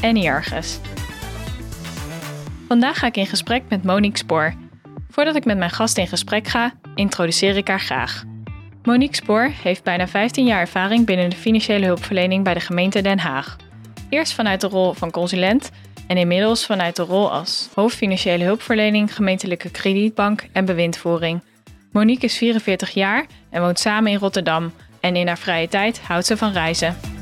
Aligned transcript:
en 0.00 0.16
Iargus. 0.16 0.78
Vandaag 2.68 2.98
ga 2.98 3.06
ik 3.06 3.16
in 3.16 3.26
gesprek 3.26 3.62
met 3.68 3.84
Monique 3.84 4.18
Spoor. 4.18 4.54
Voordat 5.10 5.36
ik 5.36 5.44
met 5.44 5.58
mijn 5.58 5.70
gast 5.70 5.98
in 5.98 6.06
gesprek 6.06 6.46
ga, 6.46 6.72
introduceer 6.94 7.56
ik 7.56 7.68
haar 7.68 7.80
graag. 7.80 8.24
Monique 8.82 9.16
Spoor 9.16 9.50
heeft 9.62 9.82
bijna 9.82 10.08
15 10.08 10.46
jaar 10.46 10.60
ervaring 10.60 11.06
binnen 11.06 11.30
de 11.30 11.36
financiële 11.36 11.86
hulpverlening 11.86 12.44
bij 12.44 12.54
de 12.54 12.60
gemeente 12.60 13.00
Den 13.00 13.18
Haag. 13.18 13.56
Eerst 14.08 14.32
vanuit 14.32 14.60
de 14.60 14.66
rol 14.66 14.92
van 14.92 15.10
consulent 15.10 15.70
en 16.06 16.16
inmiddels 16.16 16.66
vanuit 16.66 16.96
de 16.96 17.02
rol 17.02 17.32
als 17.32 17.68
hoofd 17.74 17.96
financiële 17.96 18.44
hulpverlening, 18.44 19.14
gemeentelijke 19.14 19.70
kredietbank 19.70 20.46
en 20.52 20.64
bewindvoering. 20.64 21.42
Monique 21.92 22.24
is 22.24 22.36
44 22.36 22.90
jaar 22.90 23.26
en 23.50 23.60
woont 23.60 23.78
samen 23.78 24.12
in 24.12 24.18
Rotterdam 24.18 24.72
en 25.00 25.16
in 25.16 25.26
haar 25.26 25.38
vrije 25.38 25.68
tijd 25.68 26.00
houdt 26.00 26.26
ze 26.26 26.36
van 26.36 26.52
reizen. 26.52 27.17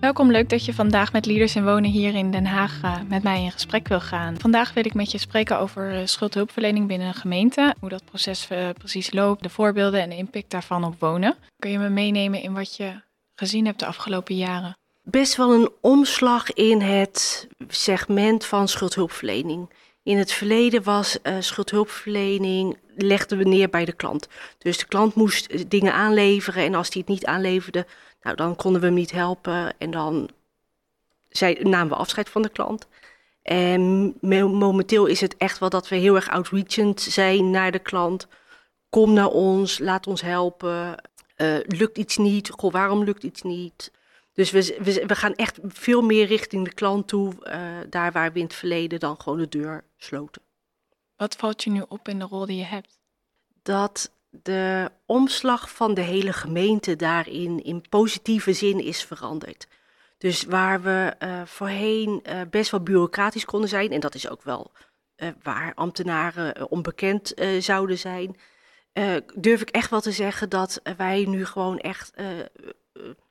Welkom, 0.00 0.30
leuk 0.30 0.48
dat 0.48 0.64
je 0.64 0.74
vandaag 0.74 1.12
met 1.12 1.26
Leaders 1.26 1.56
in 1.56 1.64
Wonen 1.64 1.90
hier 1.90 2.14
in 2.14 2.30
Den 2.30 2.46
Haag 2.46 2.82
uh, 2.84 2.96
met 3.08 3.22
mij 3.22 3.42
in 3.42 3.50
gesprek 3.50 3.88
wil 3.88 4.00
gaan. 4.00 4.40
Vandaag 4.40 4.72
wil 4.72 4.84
ik 4.84 4.94
met 4.94 5.10
je 5.10 5.18
spreken 5.18 5.58
over 5.58 5.94
uh, 5.94 6.06
schuldhulpverlening 6.06 6.86
binnen 6.86 7.08
een 7.08 7.14
gemeente, 7.14 7.74
hoe 7.80 7.88
dat 7.88 8.04
proces 8.04 8.48
uh, 8.52 8.68
precies 8.78 9.12
loopt, 9.12 9.42
de 9.42 9.48
voorbeelden 9.48 10.00
en 10.00 10.08
de 10.08 10.16
impact 10.16 10.50
daarvan 10.50 10.84
op 10.84 10.94
wonen. 10.98 11.36
Kun 11.58 11.70
je 11.70 11.78
me 11.78 11.88
meenemen 11.88 12.42
in 12.42 12.52
wat 12.52 12.76
je 12.76 13.00
gezien 13.34 13.66
hebt 13.66 13.78
de 13.78 13.86
afgelopen 13.86 14.36
jaren? 14.36 14.76
Best 15.02 15.36
wel 15.36 15.54
een 15.54 15.70
omslag 15.80 16.52
in 16.52 16.80
het 16.80 17.48
segment 17.68 18.44
van 18.44 18.68
schuldhulpverlening. 18.68 19.70
In 20.02 20.18
het 20.18 20.32
verleden 20.32 20.82
was 20.82 21.18
schuldhulpverlening 21.40 22.76
legden 22.96 23.38
we 23.38 23.44
neer 23.44 23.68
bij 23.68 23.84
de 23.84 23.92
klant. 23.92 24.28
Dus 24.58 24.78
de 24.78 24.86
klant 24.86 25.14
moest 25.14 25.70
dingen 25.70 25.92
aanleveren 25.92 26.64
en 26.64 26.74
als 26.74 26.88
hij 26.92 27.00
het 27.00 27.10
niet 27.10 27.26
aanleverde, 27.26 27.86
nou, 28.22 28.36
dan 28.36 28.56
konden 28.56 28.80
we 28.80 28.86
hem 28.86 28.96
niet 28.96 29.10
helpen 29.10 29.78
en 29.78 29.90
dan 29.90 30.30
zei, 31.28 31.62
namen 31.62 31.88
we 31.88 31.94
afscheid 31.94 32.28
van 32.28 32.42
de 32.42 32.48
klant. 32.48 32.88
En 33.42 34.14
momenteel 34.20 35.06
is 35.06 35.20
het 35.20 35.36
echt 35.36 35.58
wel 35.58 35.68
dat 35.68 35.88
we 35.88 35.96
heel 35.96 36.14
erg 36.14 36.28
outreachend 36.28 37.00
zijn 37.00 37.50
naar 37.50 37.72
de 37.72 37.78
klant. 37.78 38.26
Kom 38.88 39.12
naar 39.12 39.28
ons, 39.28 39.78
laat 39.78 40.06
ons 40.06 40.20
helpen. 40.20 41.02
Uh, 41.36 41.58
lukt 41.66 41.98
iets 41.98 42.16
niet? 42.16 42.50
Goh, 42.50 42.72
waarom 42.72 43.04
lukt 43.04 43.22
iets 43.22 43.42
niet? 43.42 43.92
Dus 44.32 44.50
we, 44.50 44.78
we, 44.82 45.06
we, 45.06 45.14
gaan 45.14 45.34
echt 45.34 45.58
veel 45.62 46.02
meer 46.02 46.26
richting 46.26 46.64
de 46.64 46.74
klant 46.74 47.08
toe, 47.08 47.32
uh, 47.42 47.54
daar 47.88 48.12
waar 48.12 48.32
we 48.32 48.38
in 48.38 48.44
het 48.44 48.54
verleden 48.54 49.00
dan 49.00 49.20
gewoon 49.20 49.38
de 49.38 49.48
deur 49.48 49.84
sloten. 49.96 50.42
Wat 51.16 51.36
valt 51.36 51.64
je 51.64 51.70
nu 51.70 51.84
op 51.88 52.08
in 52.08 52.18
de 52.18 52.24
rol 52.24 52.46
die 52.46 52.56
je 52.56 52.64
hebt? 52.64 52.98
Dat 53.62 54.10
de 54.30 54.90
omslag 55.06 55.70
van 55.70 55.94
de 55.94 56.00
hele 56.00 56.32
gemeente 56.32 56.96
daarin 56.96 57.62
in 57.62 57.84
positieve 57.88 58.52
zin 58.52 58.80
is 58.80 59.04
veranderd. 59.04 59.66
Dus 60.18 60.44
waar 60.44 60.82
we 60.82 61.14
uh, 61.18 61.42
voorheen 61.44 62.22
uh, 62.22 62.40
best 62.50 62.70
wel 62.70 62.82
bureaucratisch 62.82 63.44
konden 63.44 63.68
zijn, 63.68 63.92
en 63.92 64.00
dat 64.00 64.14
is 64.14 64.28
ook 64.28 64.42
wel 64.42 64.72
uh, 65.16 65.28
waar 65.42 65.74
ambtenaren 65.74 66.70
onbekend 66.70 67.32
zouden 67.58 67.98
zijn, 67.98 68.36
durf 69.34 69.60
ik 69.60 69.70
echt 69.70 69.90
wel 69.90 70.00
te 70.00 70.12
zeggen 70.12 70.48
dat 70.48 70.80
wij 70.96 71.24
nu 71.24 71.46
gewoon 71.46 71.78
echt 71.78 72.12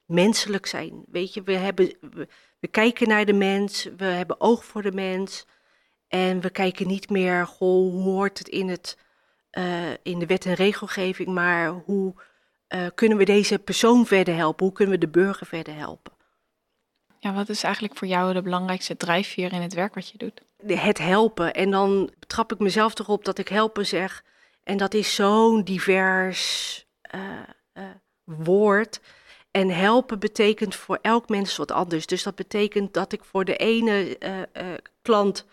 menselijk 0.06 0.66
zijn. 0.66 1.04
Weet 1.08 1.34
je, 1.34 1.44
we, 1.44 1.54
hebben, 1.54 1.94
we, 2.02 2.28
we, 2.60 2.68
kijken 2.68 3.08
naar 3.08 3.26
de 3.26 3.34
mens, 3.34 3.90
we 3.98 4.06
hebben 4.06 4.42
oog 4.42 4.66
voor 4.66 4.81
de 4.81 4.92
mens. 4.92 5.46
En 6.08 6.42
we 6.42 6.50
kijken 6.50 6.88
niet 6.88 7.10
meer, 7.10 7.48
goh, 7.48 7.92
hoe 7.92 8.04
hoort 8.04 8.38
het 8.38 8.48
in, 8.48 8.70
het, 8.70 8.98
uh, 9.58 9.92
in 10.04 10.20
de 10.20 10.26
wet 10.26 10.46
en 10.46 10.54
regelgeving, 10.54 11.28
maar 11.28 11.70
hoe 11.70 12.14
uh, 12.70 12.86
kunnen 12.96 13.18
we 13.18 13.26
deze 13.26 13.60
persoon 13.60 14.06
verder 14.06 14.36
helpen? 14.36 14.66
Hoe 14.66 14.76
kunnen 14.76 14.94
we 14.94 15.06
de 15.06 15.12
burger 15.12 15.48
verder 15.48 15.76
helpen? 15.76 16.14
Ja, 17.20 17.34
wat 17.34 17.50
is 17.50 17.64
eigenlijk 17.64 17.98
voor 17.98 18.08
jou 18.08 18.34
de 18.34 18.42
belangrijkste 18.42 18.98
drijfveer 18.98 19.54
in 19.54 19.62
het 19.62 19.74
werk 19.74 19.96
wat 19.96 20.10
je 20.10 20.18
doet? 20.18 20.42
Het 20.80 20.98
helpen. 20.98 21.54
En 21.54 21.72
dan 21.72 22.12
betrap 22.20 22.52
ik 22.52 22.60
mezelf 22.60 23.00
erop 23.00 23.26
dat 23.26 23.38
ik 23.38 23.48
helpen 23.48 23.86
zeg. 23.86 24.24
En 24.64 24.78
dat 24.78 24.94
is 24.94 25.16
zo'n 25.16 25.64
divers 25.64 26.86
uh, 27.16 27.84
woord. 28.24 29.02
En 29.52 29.70
helpen 29.70 30.20
betekent 30.20 30.76
voor 30.76 31.00
elk 31.02 31.30
mens 31.30 31.58
wat 31.58 31.72
anders. 31.72 32.06
Dus 32.06 32.24
dat 32.24 32.36
betekent 32.36 32.94
dat 32.94 33.12
ik 33.12 33.24
voor 33.24 33.46
de 33.46 33.56
ene 33.56 34.18
klant 35.02 35.46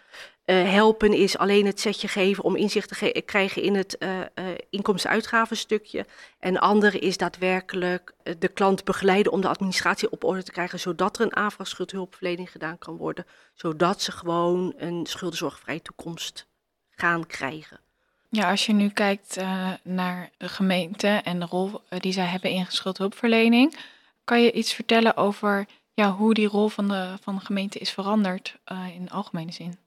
uh, 0.47 0.71
helpen 0.71 1.13
is 1.13 1.39
alleen 1.39 1.67
het 1.67 1.81
setje 1.81 2.09
geven 2.09 2.45
om 2.45 2.57
inzicht 2.57 2.89
te 2.89 2.95
ge 2.95 3.23
krijgen 3.27 3.63
in 3.63 3.75
het 3.75 3.97
uh, 3.99 4.19
uh, 4.19 4.25
inkomsten-uitgavenstukje. 4.71 6.07
En 6.39 6.59
andere 6.59 6.99
is 6.99 7.17
daadwerkelijk 7.17 8.15
de 8.39 8.49
klant 8.49 8.85
begeleiden 8.85 9.33
om 9.33 9.41
de 9.41 9.49
administratie 9.49 10.11
op 10.11 10.25
orde 10.25 10.43
te 10.43 10.53
krijgen, 10.53 10.81
zodat 10.81 11.19
er 11.19 11.25
een 11.25 11.37
aanvraagschuldhulpverlening 11.37 12.51
gedaan 12.51 12.79
kan 12.79 12.97
worden, 12.97 13.27
zodat 13.55 14.03
ze 14.03 14.13
gewoon 14.13 14.75
een 14.77 15.07
schuldenzorgvrije 15.07 15.83
toekomst 15.83 16.47
gaan 16.91 17.27
krijgen. 17.27 17.81
Ja, 18.29 18.51
als 18.51 18.67
je 18.67 18.73
nu 18.73 18.89
kijkt 18.89 19.37
naar 19.83 20.31
de 20.37 20.49
gemeente 20.49 21.09
en 21.09 21.41
de 21.41 21.47
rol 21.47 21.81
die 21.99 22.13
zij 22.13 22.27
hebben 22.27 22.51
in 22.51 22.67
schuldhulpverlening, 22.69 23.77
kan 24.25 24.43
je 24.43 24.53
iets 24.53 24.73
vertellen 24.73 25.17
over 25.17 25.67
ja, 25.95 26.13
hoe 26.13 26.35
die 26.35 26.49
rol 26.49 26.69
van 26.69 26.89
de, 26.89 27.15
van 27.21 27.35
de 27.35 27.45
gemeente 27.45 27.79
is 27.79 27.91
veranderd 27.91 28.57
in 28.95 29.11
algemene 29.11 29.53
zin? 29.53 29.85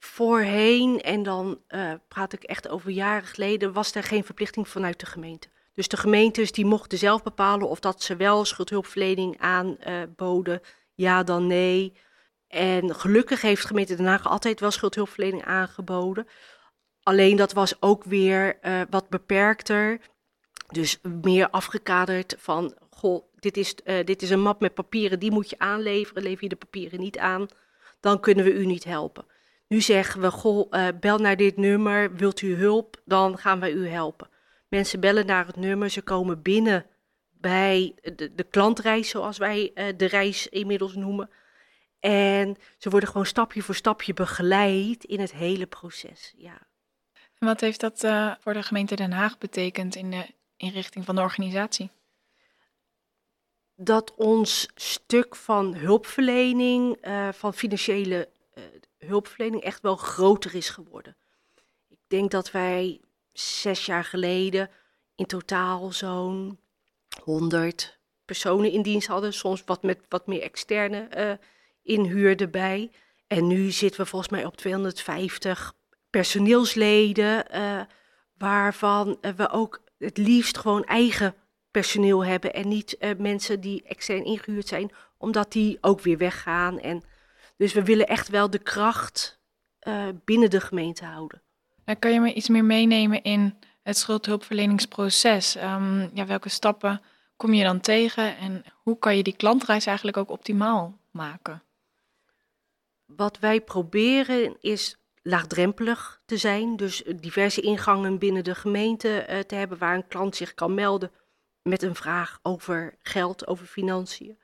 Voorheen, 0.00 1.00
en 1.00 1.22
dan 1.22 1.60
uh, 1.68 1.92
praat 2.08 2.32
ik 2.32 2.42
echt 2.42 2.68
over 2.68 2.90
jaren 2.90 3.28
geleden, 3.28 3.72
was 3.72 3.94
er 3.94 4.02
geen 4.02 4.24
verplichting 4.24 4.68
vanuit 4.68 5.00
de 5.00 5.06
gemeente. 5.06 5.48
Dus 5.74 5.88
de 5.88 5.96
gemeentes 5.96 6.52
die 6.52 6.64
mochten 6.64 6.98
zelf 6.98 7.22
bepalen 7.22 7.68
of 7.68 7.80
dat 7.80 8.02
ze 8.02 8.16
wel 8.16 8.44
schuldhulpverlening 8.44 9.40
aanboden, 9.40 10.60
ja 10.94 11.22
dan 11.22 11.46
nee. 11.46 11.92
En 12.48 12.94
gelukkig 12.94 13.40
heeft 13.40 13.62
de 13.62 13.68
gemeente 13.68 13.96
Den 13.96 14.06
Haag 14.06 14.28
altijd 14.28 14.60
wel 14.60 14.70
schuldhulpverlening 14.70 15.44
aangeboden. 15.44 16.26
Alleen 17.02 17.36
dat 17.36 17.52
was 17.52 17.82
ook 17.82 18.04
weer 18.04 18.58
uh, 18.62 18.80
wat 18.90 19.08
beperkter. 19.08 20.00
Dus 20.68 21.00
meer 21.22 21.50
afgekaderd 21.50 22.34
van, 22.38 22.74
goh, 22.90 23.24
dit 23.34 23.56
is, 23.56 23.74
dit 24.04 24.22
is 24.22 24.30
een 24.30 24.40
map 24.40 24.60
met 24.60 24.74
papieren, 24.74 25.18
die 25.18 25.30
moet 25.30 25.50
je 25.50 25.58
aanleveren. 25.58 26.22
Lever 26.22 26.42
je 26.42 26.48
de 26.48 26.56
papieren 26.56 27.00
niet 27.00 27.18
aan, 27.18 27.46
dan 28.00 28.20
kunnen 28.20 28.44
we 28.44 28.52
u 28.52 28.66
niet 28.66 28.84
helpen. 28.84 29.24
Nu 29.70 29.80
zeggen 29.80 30.20
we, 30.20 30.30
goh, 30.30 30.66
uh, 30.70 30.88
bel 31.00 31.18
naar 31.18 31.36
dit 31.36 31.56
nummer, 31.56 32.16
wilt 32.16 32.40
u 32.40 32.54
hulp, 32.54 33.00
dan 33.04 33.38
gaan 33.38 33.60
wij 33.60 33.72
u 33.72 33.88
helpen. 33.88 34.28
Mensen 34.68 35.00
bellen 35.00 35.26
naar 35.26 35.46
het 35.46 35.56
nummer, 35.56 35.90
ze 35.90 36.02
komen 36.02 36.42
binnen 36.42 36.86
bij 37.30 37.94
de, 38.16 38.34
de 38.34 38.42
klantreis, 38.42 39.08
zoals 39.08 39.38
wij 39.38 39.70
uh, 39.74 39.84
de 39.96 40.06
reis 40.06 40.48
inmiddels 40.48 40.94
noemen. 40.94 41.30
En 42.00 42.56
ze 42.78 42.90
worden 42.90 43.08
gewoon 43.08 43.26
stapje 43.26 43.62
voor 43.62 43.74
stapje 43.74 44.14
begeleid 44.14 45.04
in 45.04 45.20
het 45.20 45.32
hele 45.32 45.66
proces. 45.66 46.34
Ja. 46.36 46.58
En 47.38 47.46
wat 47.46 47.60
heeft 47.60 47.80
dat 47.80 48.04
uh, 48.04 48.34
voor 48.40 48.52
de 48.52 48.62
gemeente 48.62 48.94
Den 48.94 49.12
Haag 49.12 49.38
betekend 49.38 49.94
in 49.94 50.10
de 50.10 50.26
inrichting 50.56 51.04
van 51.04 51.14
de 51.14 51.20
organisatie? 51.20 51.90
Dat 53.76 54.14
ons 54.14 54.68
stuk 54.74 55.36
van 55.36 55.74
hulpverlening, 55.74 56.98
van 57.32 57.54
financiële 57.54 58.28
hulpverlening 58.98 59.62
echt 59.62 59.80
wel 59.80 59.96
groter 59.96 60.54
is 60.54 60.68
geworden. 60.68 61.16
Ik 61.88 61.98
denk 62.06 62.30
dat 62.30 62.50
wij 62.50 63.00
zes 63.32 63.86
jaar 63.86 64.04
geleden 64.04 64.70
in 65.14 65.26
totaal 65.26 65.92
zo'n 65.92 66.58
100 67.22 67.98
personen 68.24 68.70
in 68.70 68.82
dienst 68.82 69.08
hadden, 69.08 69.32
soms 69.32 69.62
wat 69.64 69.82
met 69.82 69.98
wat 70.08 70.26
meer 70.26 70.42
externe 70.42 71.08
uh, 71.16 71.32
inhuur 71.82 72.40
erbij. 72.40 72.90
En 73.26 73.46
nu 73.46 73.70
zitten 73.70 74.00
we 74.00 74.06
volgens 74.06 74.30
mij 74.30 74.44
op 74.44 74.56
250 74.56 75.74
personeelsleden, 76.10 77.44
uh, 77.54 77.80
waarvan 78.38 79.18
we 79.36 79.50
ook 79.50 79.82
het 79.98 80.16
liefst 80.16 80.58
gewoon 80.58 80.84
eigen 80.84 81.34
personeel 81.70 82.24
hebben 82.24 82.54
en 82.54 82.68
niet 82.68 83.14
mensen 83.18 83.60
die 83.60 83.82
extern 83.82 84.24
ingehuurd 84.24 84.68
zijn, 84.68 84.90
omdat 85.18 85.52
die 85.52 85.78
ook 85.80 86.00
weer 86.00 86.18
weggaan 86.18 86.80
en 86.80 87.02
dus 87.60 87.72
we 87.72 87.84
willen 87.84 88.06
echt 88.06 88.28
wel 88.28 88.50
de 88.50 88.58
kracht 88.58 89.40
uh, 89.88 90.08
binnen 90.24 90.50
de 90.50 90.60
gemeente 90.60 91.04
houden. 91.04 91.42
En 91.84 91.98
kan 91.98 92.12
je 92.12 92.20
me 92.20 92.32
iets 92.32 92.48
meer 92.48 92.64
meenemen 92.64 93.22
in 93.22 93.58
het 93.82 93.96
schuldhulpverleningsproces? 93.98 95.56
Um, 95.56 96.10
ja, 96.14 96.26
welke 96.26 96.48
stappen 96.48 97.02
kom 97.36 97.54
je 97.54 97.64
dan 97.64 97.80
tegen 97.80 98.36
en 98.36 98.64
hoe 98.82 98.98
kan 98.98 99.16
je 99.16 99.22
die 99.22 99.36
klantreis 99.36 99.86
eigenlijk 99.86 100.16
ook 100.16 100.30
optimaal 100.30 100.98
maken? 101.10 101.62
Wat 103.04 103.38
wij 103.38 103.60
proberen 103.60 104.56
is 104.60 104.96
laagdrempelig 105.22 106.20
te 106.24 106.36
zijn. 106.36 106.76
Dus 106.76 107.02
diverse 107.16 107.60
ingangen 107.60 108.18
binnen 108.18 108.44
de 108.44 108.54
gemeente 108.54 109.26
uh, 109.30 109.38
te 109.38 109.54
hebben 109.54 109.78
waar 109.78 109.94
een 109.94 110.08
klant 110.08 110.36
zich 110.36 110.54
kan 110.54 110.74
melden 110.74 111.10
met 111.62 111.82
een 111.82 111.94
vraag 111.94 112.38
over 112.42 112.98
geld, 113.02 113.46
over 113.46 113.66
financiën. 113.66 114.38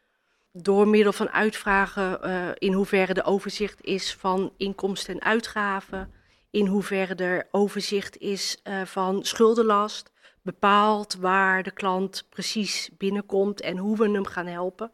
Door 0.59 0.89
middel 0.89 1.13
van 1.13 1.31
uitvragen 1.31 2.19
uh, 2.25 2.49
in 2.55 2.73
hoeverre 2.73 3.15
er 3.15 3.25
overzicht 3.25 3.85
is 3.85 4.15
van 4.15 4.53
inkomsten 4.57 5.15
en 5.15 5.23
uitgaven, 5.23 6.13
in 6.51 6.67
hoeverre 6.67 7.15
er 7.15 7.49
overzicht 7.51 8.19
is 8.19 8.61
uh, 8.65 8.85
van 8.85 9.25
schuldenlast, 9.25 10.13
bepaalt 10.43 11.15
waar 11.15 11.63
de 11.63 11.71
klant 11.71 12.27
precies 12.29 12.91
binnenkomt 12.97 13.61
en 13.61 13.77
hoe 13.77 13.97
we 13.97 14.11
hem 14.11 14.27
gaan 14.27 14.47
helpen. 14.47 14.93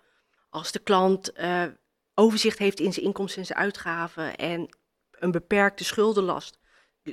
Als 0.50 0.72
de 0.72 0.78
klant 0.78 1.38
uh, 1.38 1.64
overzicht 2.14 2.58
heeft 2.58 2.80
in 2.80 2.92
zijn 2.92 3.06
inkomsten 3.06 3.40
en 3.40 3.46
zijn 3.46 3.58
uitgaven 3.58 4.36
en 4.36 4.76
een 5.10 5.30
beperkte 5.30 5.84
schuldenlast, 5.84 6.58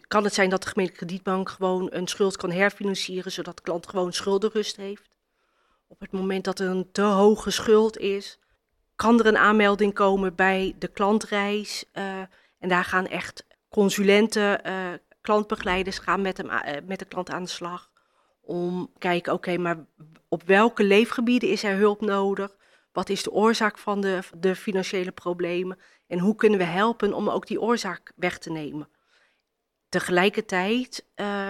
kan 0.07 0.23
het 0.23 0.33
zijn 0.33 0.49
dat 0.49 0.61
de 0.61 0.69
gemeentelijke 0.69 1.05
kredietbank 1.05 1.49
gewoon 1.49 1.87
een 1.91 2.07
schuld 2.07 2.37
kan 2.37 2.51
herfinancieren, 2.51 3.31
zodat 3.31 3.57
de 3.57 3.63
klant 3.63 3.87
gewoon 3.87 4.13
schuldenrust 4.13 4.75
heeft. 4.75 5.18
Op 5.91 5.99
het 5.99 6.11
moment 6.11 6.43
dat 6.43 6.59
er 6.59 6.69
een 6.69 6.91
te 6.91 7.01
hoge 7.01 7.51
schuld 7.51 7.97
is, 7.97 8.39
kan 8.95 9.19
er 9.19 9.25
een 9.25 9.37
aanmelding 9.37 9.93
komen 9.93 10.35
bij 10.35 10.75
de 10.79 10.87
klantreis. 10.87 11.85
Uh, 11.93 12.19
en 12.59 12.69
daar 12.69 12.83
gaan 12.83 13.07
echt 13.07 13.45
consulenten, 13.69 14.67
uh, 14.67 14.93
klantbegeleiders 15.21 15.99
gaan 15.99 16.21
met, 16.21 16.37
hem, 16.37 16.49
uh, 16.49 16.59
met 16.85 16.99
de 16.99 17.05
klant 17.05 17.29
aan 17.29 17.43
de 17.43 17.49
slag. 17.49 17.91
Om 18.41 18.91
kijken, 18.97 19.33
oké, 19.33 19.57
maar 19.57 19.85
op 20.27 20.43
welke 20.43 20.83
leefgebieden 20.83 21.49
is 21.49 21.63
er 21.63 21.77
hulp 21.77 22.01
nodig? 22.01 22.55
Wat 22.91 23.09
is 23.09 23.23
de 23.23 23.31
oorzaak 23.31 23.77
van 23.77 24.01
de, 24.01 24.19
de 24.37 24.55
financiële 24.55 25.11
problemen? 25.11 25.79
En 26.07 26.19
hoe 26.19 26.35
kunnen 26.35 26.59
we 26.59 26.65
helpen 26.65 27.13
om 27.13 27.29
ook 27.29 27.47
die 27.47 27.61
oorzaak 27.61 28.11
weg 28.15 28.37
te 28.37 28.51
nemen? 28.51 28.89
Tegelijkertijd, 29.89 31.05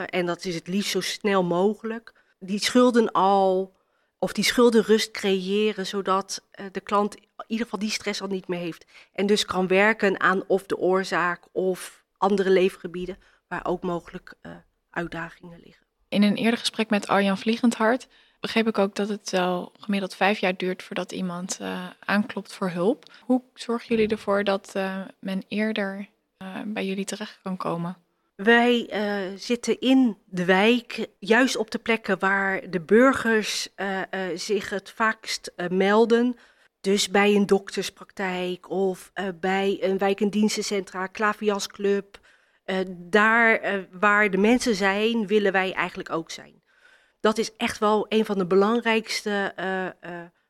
en 0.05 0.25
dat 0.25 0.45
is 0.45 0.55
het 0.55 0.67
liefst 0.67 0.91
zo 0.91 1.01
snel 1.01 1.43
mogelijk, 1.43 2.13
die 2.39 2.59
schulden 2.59 3.11
al, 3.11 3.77
of 4.19 4.33
die 4.33 4.43
schuldenrust 4.43 5.11
creëren, 5.11 5.85
zodat 5.85 6.47
uh, 6.59 6.65
de 6.71 6.79
klant 6.79 7.15
in 7.15 7.27
ieder 7.47 7.65
geval 7.65 7.79
die 7.79 7.91
stress 7.91 8.21
al 8.21 8.27
niet 8.27 8.47
meer 8.47 8.59
heeft. 8.59 8.85
En 9.13 9.25
dus 9.25 9.45
kan 9.45 9.67
werken 9.67 10.19
aan 10.19 10.43
of 10.47 10.65
de 10.65 10.77
oorzaak 10.77 11.43
of 11.51 12.03
andere 12.17 12.49
leefgebieden 12.49 13.17
waar 13.47 13.65
ook 13.65 13.81
mogelijk 13.81 14.33
uh, 14.41 14.51
uitdagingen 14.89 15.59
liggen. 15.63 15.85
In 16.09 16.23
een 16.23 16.35
eerder 16.35 16.59
gesprek 16.59 16.89
met 16.89 17.07
Arjan 17.07 17.37
Vliegendhart 17.37 18.07
begreep 18.39 18.67
ik 18.67 18.77
ook 18.77 18.95
dat 18.95 19.09
het 19.09 19.29
wel 19.29 19.71
gemiddeld 19.79 20.15
vijf 20.15 20.39
jaar 20.39 20.57
duurt 20.57 20.83
voordat 20.83 21.11
iemand 21.11 21.57
uh, 21.61 21.89
aanklopt 21.99 22.53
voor 22.53 22.69
hulp. 22.69 23.13
Hoe 23.21 23.41
zorgen 23.53 23.87
jullie 23.87 24.07
ervoor 24.07 24.43
dat 24.43 24.73
men 25.19 25.43
eerder 25.47 26.09
bij 26.65 26.85
jullie 26.85 27.05
terecht 27.05 27.39
kan 27.43 27.57
komen? 27.57 27.97
Wij 28.43 28.89
zitten 29.35 29.79
in 29.79 30.17
de 30.25 30.45
wijk, 30.45 31.07
juist 31.19 31.55
op 31.55 31.71
de 31.71 31.79
plekken 31.79 32.19
waar 32.19 32.69
de 32.69 32.81
burgers 32.81 33.67
zich 34.33 34.69
het 34.69 34.91
vaakst 34.91 35.51
melden. 35.69 36.35
Dus 36.81 37.09
bij 37.09 37.35
een 37.35 37.45
dokterspraktijk 37.45 38.69
of 38.69 39.11
bij 39.39 39.77
een 39.81 39.97
wijk- 39.97 40.21
en 40.21 40.29
dienstencentra, 40.29 41.07
klaviasclub. 41.07 42.19
daar 42.89 43.61
waar 43.91 44.29
de 44.31 44.37
mensen 44.37 44.75
zijn, 44.75 45.27
willen 45.27 45.51
wij 45.51 45.73
eigenlijk 45.73 46.11
ook 46.11 46.31
zijn 46.31 46.59
dat 47.19 47.37
is 47.37 47.55
echt 47.57 47.77
wel 47.77 48.05
een 48.09 48.25
van 48.25 48.37
de 48.37 48.45
belangrijkste 48.45 49.53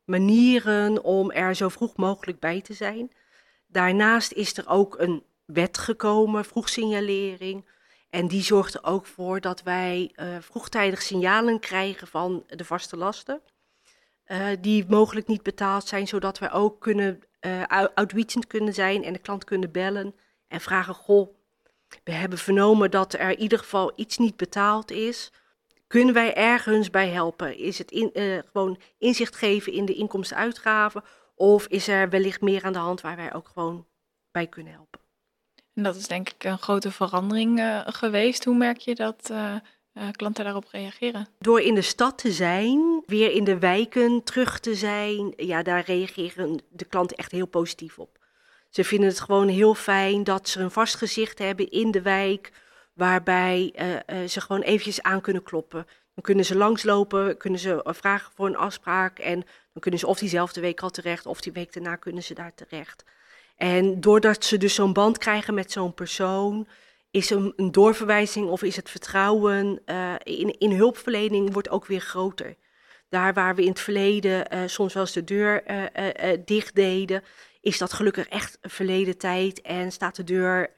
manieren 0.06 1.04
om 1.04 1.32
er 1.32 1.56
zo 1.56 1.70
vroeg 1.70 1.98
mogelijk 1.98 2.40
bij 2.40 2.62
te 2.62 2.74
zijn. 2.74 3.12
Daarnaast 3.68 4.32
is 4.32 4.58
er 4.58 4.68
ook 4.68 5.00
een 5.00 5.24
wet 5.46 5.78
gekomen, 5.78 6.46
vroegsignalering. 6.46 7.66
En 8.10 8.28
die 8.28 8.44
zorgt 8.44 8.74
er 8.74 8.84
ook 8.84 9.06
voor 9.06 9.42
dat 9.42 9.62
wij 9.62 10.12
uh, 10.16 10.38
vroegtijdig 10.40 11.02
signalen 11.02 11.60
krijgen 11.60 12.08
van 12.08 12.44
de 12.48 12.66
vaste 12.66 12.98
lasten. 12.98 13.42
die 14.60 14.86
mogelijk 14.88 15.28
niet 15.28 15.44
betaald 15.44 15.88
zijn, 15.88 16.08
zodat 16.08 16.40
wij 16.40 16.52
ook 16.52 16.80
kunnen, 16.82 17.20
outreachend 17.94 18.48
kunnen 18.48 18.74
zijn 18.74 19.04
en 19.04 19.14
de 19.14 19.20
klant 19.20 19.44
kunnen 19.44 19.72
bellen 19.72 20.16
en 20.48 20.62
vragen: 20.62 20.94
Goh, 20.94 21.36
we 22.04 22.12
hebben 22.12 22.38
vernomen 22.40 22.92
dat 22.92 23.14
er 23.14 23.30
in 23.30 23.40
ieder 23.40 23.60
geval 23.60 23.92
iets 23.96 24.18
niet 24.18 24.38
betaald 24.38 24.92
is. 24.92 25.32
Kunnen 25.88 26.14
wij 26.14 26.36
ergens 26.36 26.90
bij 26.90 27.10
helpen? 27.10 27.58
Is 27.58 27.78
het 27.78 27.92
in, 27.92 28.10
uh, 28.14 28.40
gewoon 28.52 28.80
inzicht 28.98 29.36
geven 29.36 29.74
in 29.74 29.86
de 29.86 29.94
inkomsten-uitgaven? 29.94 31.04
Of 31.36 31.68
is 31.68 31.88
er 31.88 32.10
wellicht 32.10 32.42
meer 32.42 32.64
aan 32.64 32.74
de 32.74 32.80
hand 32.80 33.02
waar 33.02 33.16
wij 33.16 33.34
ook 33.34 33.48
gewoon 33.48 33.88
bij 34.32 34.48
kunnen 34.48 34.74
helpen? 34.74 34.99
En 35.80 35.86
dat 35.86 35.96
is 35.96 36.08
denk 36.08 36.30
ik 36.30 36.44
een 36.44 36.58
grote 36.58 36.92
verandering 36.92 37.60
uh, 37.60 37.82
geweest. 37.86 38.46
Hoe 38.46 38.56
merk 38.56 38.78
je 38.78 38.96
dat 38.96 39.30
uh, 39.32 39.56
klanten 40.12 40.44
daarop 40.44 40.68
reageren? 40.72 41.28
Door 41.38 41.62
in 41.62 41.76
de 41.76 41.82
stad 41.82 42.18
te 42.18 42.32
zijn, 42.32 43.04
weer 43.06 43.32
in 43.32 43.44
de 43.44 43.60
wijken 43.60 44.24
terug 44.24 44.60
te 44.60 44.76
zijn, 44.76 45.34
ja, 45.36 45.64
daar 45.64 45.84
reageren 45.86 46.62
de 46.70 46.86
klanten 46.86 47.18
echt 47.18 47.32
heel 47.32 47.46
positief 47.46 48.00
op. 48.00 48.18
Ze 48.70 48.84
vinden 48.84 49.10
het 49.10 49.20
gewoon 49.20 49.48
heel 49.48 49.76
fijn 49.76 50.24
dat 50.24 50.50
ze 50.50 50.60
een 50.60 50.72
vast 50.72 50.96
gezicht 50.96 51.40
hebben 51.40 51.70
in 51.70 51.92
de 51.92 52.02
wijk 52.02 52.52
waarbij 52.94 53.74
ze 54.28 54.42
gewoon 54.42 54.62
eventjes 54.62 55.02
aan 55.02 55.22
kunnen 55.22 55.44
kloppen. 55.44 55.86
Dan 56.20 56.28
kunnen 56.28 56.46
ze 56.46 56.58
langslopen, 56.58 57.38
kunnen 57.38 57.60
ze 57.60 57.84
eh, 57.84 57.94
vragen 57.94 58.32
voor 58.36 58.48
een 58.48 58.56
afspraak 58.56 59.20
en 59.20 59.40
dan 59.74 59.82
kunnen 59.82 60.00
ze 60.00 60.08
of 60.08 60.20
diezelfde 60.20 60.62
week 60.62 60.82
al 60.82 60.90
terecht 60.90 61.26
of 61.26 61.42
die 61.42 61.52
week 61.52 61.74
daarna 61.74 61.96
kunnen 61.96 62.24
ze 62.24 62.34
daar 62.34 62.54
terecht. 62.56 63.04
En 63.60 64.02
doordat 64.02 64.46
ze 64.46 64.58
dus 64.58 64.74
zo'n 64.74 64.94
band 64.94 65.18
krijgen 65.18 65.54
met 65.54 65.72
zo'n 65.72 65.94
persoon, 65.94 66.68
is 67.12 67.30
een, 67.30 67.54
doorverwijzing 67.72 68.50
of 68.50 68.64
is 68.64 68.76
het 68.76 68.90
vertrouwen 68.90 69.82
uh, 69.86 70.14
in, 70.24 70.60
in 70.60 70.72
hulpverlening 70.72 71.54
wordt 71.54 71.70
ook 71.70 71.86
weer 71.86 72.00
groter. 72.00 72.56
Daar 73.10 73.34
waar 73.34 73.56
we 73.56 73.62
in 73.62 73.70
het 73.70 73.80
verleden 73.80 74.54
uh, 74.54 74.62
soms 74.66 74.94
wel 74.94 75.04
eens 75.04 75.12
de 75.12 75.24
deur 75.24 75.64
uh, 75.68 76.38
dicht 76.46 76.76
deden, 76.76 77.24
is 77.62 77.78
dat 77.78 77.94
gelukkig 77.94 78.28
echt 78.28 78.58
verleden 78.62 79.18
tijd 79.18 79.62
en 79.62 79.92
staat 79.92 80.16
de 80.16 80.24
deur 80.24 80.74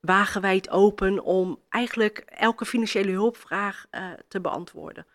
wagenwijd 0.00 0.70
open 0.70 1.22
om 1.22 1.60
eigenlijk 1.68 2.18
elke 2.18 2.64
financiële 2.64 3.12
hulpvraag 3.12 3.86
te 4.28 4.40
beantwoorden. 4.40 5.06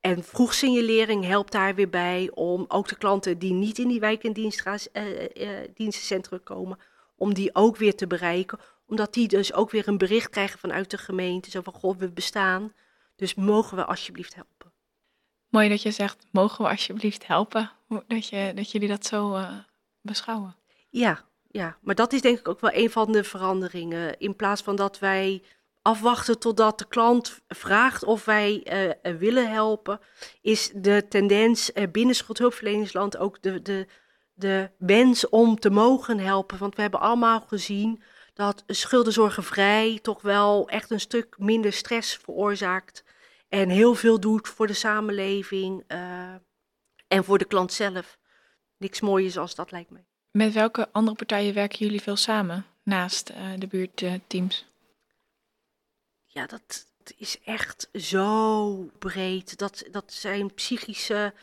En 0.00 0.24
vroegsignalering 0.24 1.24
helpt 1.24 1.52
daar 1.52 1.74
weer 1.74 1.88
bij 1.88 2.30
om 2.34 2.64
ook 2.68 2.88
de 2.88 2.96
klanten 2.96 3.38
die 3.38 3.52
niet 3.52 3.78
in 3.78 3.88
die 3.88 4.00
wijk- 4.00 4.24
en 4.24 4.32
dienstencentra 5.74 6.36
uh, 6.36 6.42
komen, 6.44 6.78
om 7.16 7.34
die 7.34 7.54
ook 7.54 7.76
weer 7.76 7.94
te 7.94 8.06
bereiken. 8.06 8.58
Omdat 8.86 9.14
die 9.14 9.28
dus 9.28 9.52
ook 9.52 9.70
weer 9.70 9.88
een 9.88 9.98
bericht 9.98 10.30
krijgen 10.30 10.58
vanuit 10.58 10.90
de 10.90 10.98
gemeente. 10.98 11.50
Zo 11.50 11.60
van, 11.60 11.72
goh, 11.72 11.96
we 11.96 12.10
bestaan, 12.10 12.72
dus 13.16 13.34
mogen 13.34 13.76
we 13.76 13.84
alsjeblieft 13.84 14.34
helpen. 14.34 14.72
Mooi 15.48 15.68
dat 15.68 15.82
je 15.82 15.90
zegt, 15.90 16.26
mogen 16.30 16.64
we 16.64 16.70
alsjeblieft 16.70 17.26
helpen? 17.26 17.70
Dat, 18.06 18.28
je, 18.28 18.52
dat 18.54 18.70
jullie 18.70 18.88
dat 18.88 19.06
zo 19.06 19.34
uh, 19.36 19.58
beschouwen. 20.00 20.56
Ja, 20.88 21.24
ja, 21.50 21.78
maar 21.82 21.94
dat 21.94 22.12
is 22.12 22.20
denk 22.20 22.38
ik 22.38 22.48
ook 22.48 22.60
wel 22.60 22.74
een 22.74 22.90
van 22.90 23.12
de 23.12 23.24
veranderingen. 23.24 24.18
In 24.18 24.36
plaats 24.36 24.62
van 24.62 24.76
dat 24.76 24.98
wij 24.98 25.42
afwachten 25.88 26.38
totdat 26.38 26.78
de 26.78 26.88
klant 26.88 27.40
vraagt 27.48 28.04
of 28.04 28.24
wij 28.24 28.66
uh, 28.72 29.16
willen 29.18 29.50
helpen, 29.50 30.00
is 30.40 30.70
de 30.74 31.06
tendens 31.08 31.70
uh, 31.74 31.84
binnen 31.92 32.14
schuldhulpverleningsland 32.14 33.16
ook 33.16 33.42
de, 33.42 33.62
de, 33.62 33.86
de 34.34 34.70
wens 34.78 35.28
om 35.28 35.58
te 35.58 35.70
mogen 35.70 36.18
helpen. 36.18 36.58
Want 36.58 36.74
we 36.76 36.82
hebben 36.82 37.00
allemaal 37.00 37.40
gezien 37.40 38.02
dat 38.34 38.64
schuldenzorgenvrij 38.66 39.98
toch 40.02 40.22
wel 40.22 40.68
echt 40.68 40.90
een 40.90 41.00
stuk 41.00 41.34
minder 41.38 41.72
stress 41.72 42.16
veroorzaakt. 42.16 43.04
En 43.48 43.68
heel 43.68 43.94
veel 43.94 44.20
doet 44.20 44.48
voor 44.48 44.66
de 44.66 44.72
samenleving 44.72 45.84
en 47.08 47.24
voor 47.24 47.38
de 47.38 47.44
klant 47.44 47.72
zelf. 47.72 48.18
Niks 48.76 49.00
mooiers 49.00 49.38
als 49.38 49.54
dat 49.54 49.70
lijkt 49.70 49.90
mij. 49.90 50.04
Met 50.30 50.52
welke 50.52 50.88
andere 50.92 51.16
partijen 51.16 51.54
werken 51.54 51.78
jullie 51.78 52.02
veel 52.02 52.16
samen 52.16 52.64
naast 52.82 53.32
de 53.58 53.66
buurtteams? 53.66 54.66
Ja, 56.38 56.46
dat 56.46 56.86
is 57.16 57.38
echt 57.44 57.88
zo 57.92 58.90
breed. 58.98 59.58
Dat, 59.58 59.84
dat 59.90 60.12
zijn 60.12 60.54
psychische 60.54 61.34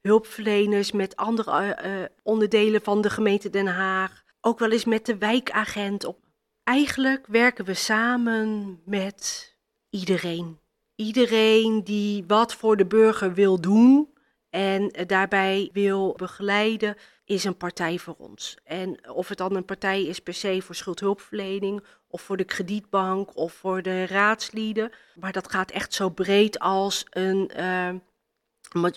hulpverleners 0.00 0.92
met 0.92 1.16
andere 1.16 1.78
uh, 1.84 2.04
onderdelen 2.22 2.82
van 2.82 3.00
de 3.00 3.10
gemeente 3.10 3.50
Den 3.50 3.66
Haag. 3.66 4.24
Ook 4.40 4.58
wel 4.58 4.70
eens 4.70 4.84
met 4.84 5.06
de 5.06 5.18
wijkagent. 5.18 6.04
Op. 6.04 6.18
Eigenlijk 6.64 7.26
werken 7.26 7.64
we 7.64 7.74
samen 7.74 8.80
met 8.84 9.54
iedereen. 9.90 10.58
Iedereen 10.94 11.84
die 11.84 12.24
wat 12.26 12.54
voor 12.54 12.76
de 12.76 12.86
burger 12.86 13.34
wil 13.34 13.60
doen 13.60 14.14
en 14.50 14.92
daarbij 15.06 15.70
wil 15.72 16.12
begeleiden 16.16 16.96
is 17.24 17.44
een 17.44 17.56
partij 17.56 17.98
voor 17.98 18.14
ons. 18.18 18.56
En 18.64 19.10
of 19.10 19.28
het 19.28 19.38
dan 19.38 19.56
een 19.56 19.64
partij 19.64 20.02
is 20.02 20.18
per 20.18 20.34
se 20.34 20.62
voor 20.62 20.74
schuldhulpverlening 20.74 21.84
of 22.14 22.22
voor 22.22 22.36
de 22.36 22.44
kredietbank 22.44 23.36
of 23.36 23.52
voor 23.52 23.82
de 23.82 24.06
raadslieden. 24.06 24.92
Maar 25.14 25.32
dat 25.32 25.50
gaat 25.50 25.70
echt 25.70 25.94
zo 25.94 26.08
breed 26.08 26.58
als 26.58 27.06
een, 27.10 27.50
uh, 27.56 27.90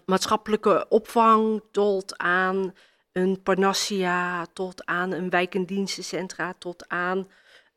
maatschappelijke 0.05 0.85
opvang 0.89 1.61
tot 1.71 2.17
aan 2.17 2.73
een 3.11 3.41
Parnassia, 3.43 4.45
tot 4.53 4.85
aan 4.85 5.11
een 5.11 5.29
wijk- 5.29 5.55
en 5.55 5.65
dienstencentra, 5.65 6.53
tot 6.57 6.87
aan 6.87 7.27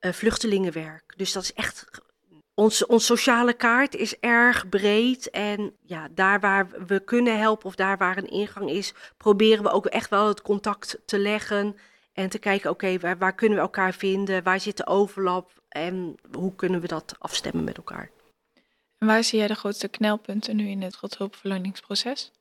uh, 0.01 0.13
vluchtelingenwerk. 0.13 1.13
Dus 1.17 1.33
dat 1.33 1.43
is 1.43 1.53
echt. 1.53 1.89
Onze, 2.55 2.87
onze 2.87 3.07
sociale 3.07 3.53
kaart 3.53 3.95
is 3.95 4.19
erg 4.19 4.69
breed. 4.69 5.31
En 5.31 5.77
ja, 5.83 6.09
daar 6.11 6.41
waar 6.41 6.69
we 6.87 7.01
kunnen 7.01 7.39
helpen 7.39 7.67
of 7.67 7.75
daar 7.75 7.99
waar 7.99 8.17
een 8.17 8.31
ingang 8.31 8.71
is, 8.71 8.95
proberen 9.17 9.63
we 9.63 9.71
ook 9.71 9.87
echt 9.87 10.11
wel 10.11 10.29
het 10.29 10.43
contact 10.43 10.99
te 11.05 11.19
leggen. 11.19 11.77
En 12.21 12.29
te 12.29 12.39
kijken, 12.39 12.71
oké, 12.71 12.99
waar, 12.99 13.19
waar 13.19 13.35
kunnen 13.35 13.59
we 13.59 13.65
elkaar 13.65 13.95
vinden? 13.95 14.43
Waar 14.43 14.61
zit 14.61 14.77
de 14.77 14.87
overlap? 14.87 15.63
En 15.69 16.15
hoe 16.33 16.55
kunnen 16.55 16.81
we 16.81 16.87
dat 16.87 17.15
afstemmen 17.19 17.65
met 17.65 17.77
elkaar? 17.77 18.11
En 18.99 19.07
waar 19.07 19.25
zie 19.25 19.39
jij 19.39 19.49
de 19.49 19.55
grootste 19.55 19.89
knelpunten 19.89 20.57
nu 20.57 20.69
in 20.69 20.83
het 20.83 21.17
hulpverleningsproces? 21.17 22.33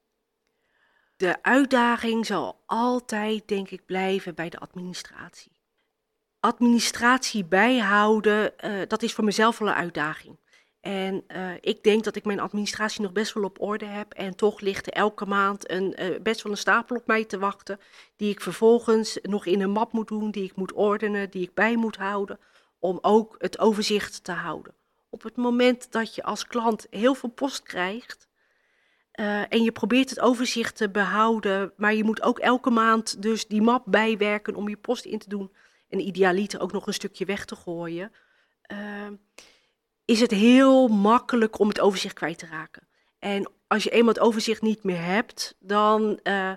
De 1.17 1.43
uitdaging 1.43 2.25
zal 2.25 2.63
altijd, 2.65 3.47
denk 3.47 3.69
ik, 3.69 3.85
blijven 3.85 4.35
bij 4.35 4.49
de 4.49 4.59
administratie. 4.59 5.51
Administratie 6.39 7.45
bijhouden, 7.45 8.53
uh, 8.65 8.81
dat 8.87 9.03
is 9.03 9.13
voor 9.13 9.23
mezelf 9.23 9.57
wel 9.57 9.67
een 9.67 9.73
uitdaging. 9.73 10.37
En 10.81 11.23
uh, 11.27 11.51
ik 11.61 11.83
denk 11.83 12.03
dat 12.03 12.15
ik 12.15 12.25
mijn 12.25 12.39
administratie 12.39 13.01
nog 13.01 13.11
best 13.11 13.33
wel 13.33 13.43
op 13.43 13.61
orde 13.61 13.85
heb. 13.85 14.13
En 14.13 14.35
toch 14.35 14.59
ligt 14.59 14.87
er 14.87 14.93
elke 14.93 15.25
maand 15.25 15.71
een, 15.71 15.95
uh, 16.01 16.19
best 16.21 16.41
wel 16.41 16.51
een 16.51 16.57
stapel 16.57 16.95
op 16.95 17.07
mij 17.07 17.25
te 17.25 17.39
wachten. 17.39 17.79
Die 18.15 18.31
ik 18.31 18.41
vervolgens 18.41 19.19
nog 19.21 19.45
in 19.45 19.61
een 19.61 19.71
map 19.71 19.91
moet 19.91 20.07
doen, 20.07 20.31
die 20.31 20.43
ik 20.43 20.55
moet 20.55 20.73
ordenen, 20.73 21.29
die 21.29 21.43
ik 21.43 21.53
bij 21.53 21.75
moet 21.75 21.97
houden. 21.97 22.39
Om 22.79 22.99
ook 23.01 23.35
het 23.37 23.59
overzicht 23.59 24.23
te 24.23 24.31
houden. 24.31 24.73
Op 25.09 25.23
het 25.23 25.35
moment 25.35 25.91
dat 25.91 26.15
je 26.15 26.23
als 26.23 26.47
klant 26.47 26.87
heel 26.89 27.15
veel 27.15 27.29
post 27.29 27.63
krijgt, 27.63 28.27
uh, 29.19 29.53
en 29.53 29.63
je 29.63 29.71
probeert 29.71 30.09
het 30.09 30.19
overzicht 30.19 30.75
te 30.75 30.89
behouden, 30.89 31.73
maar 31.77 31.93
je 31.93 32.03
moet 32.03 32.21
ook 32.21 32.39
elke 32.39 32.69
maand 32.69 33.21
dus 33.21 33.47
die 33.47 33.61
map 33.61 33.83
bijwerken 33.85 34.55
om 34.55 34.69
je 34.69 34.77
post 34.77 35.05
in 35.05 35.19
te 35.19 35.29
doen. 35.29 35.51
En 35.89 35.99
idealiter 35.99 36.59
ook 36.59 36.71
nog 36.71 36.87
een 36.87 36.93
stukje 36.93 37.25
weg 37.25 37.45
te 37.45 37.55
gooien. 37.55 38.11
Is 40.09 40.19
het 40.19 40.31
heel 40.31 40.87
makkelijk 40.87 41.59
om 41.59 41.67
het 41.67 41.79
overzicht 41.79 42.13
kwijt 42.13 42.37
te 42.37 42.45
raken. 42.45 42.87
En 43.19 43.51
als 43.67 43.83
je 43.83 43.89
eenmaal 43.89 44.13
het 44.13 44.23
overzicht 44.23 44.61
niet 44.61 44.83
meer 44.83 45.03
hebt, 45.03 45.55
dan 45.59 46.19
uh, 46.23 46.53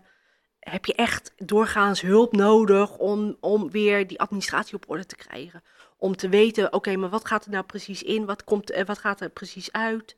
heb 0.59 0.85
je 0.85 0.95
echt 0.95 1.33
doorgaans 1.37 2.01
hulp 2.01 2.33
nodig 2.33 2.97
om, 2.97 3.37
om 3.41 3.71
weer 3.71 4.07
die 4.07 4.21
administratie 4.21 4.75
op 4.75 4.91
orde 4.91 5.07
te 5.07 5.17
krijgen. 5.17 5.63
Om 5.97 6.17
te 6.17 6.29
weten, 6.29 6.73
oké, 6.73 6.97
maar 6.97 7.09
wat 7.09 7.27
gaat 7.27 7.45
er 7.45 7.51
nou 7.51 7.65
precies 7.65 8.03
in? 8.03 8.25
Wat, 8.25 8.45
komt, 8.45 8.83
wat 8.87 8.99
gaat 8.99 9.21
er 9.21 9.31
precies 9.31 9.73
uit? 9.73 10.17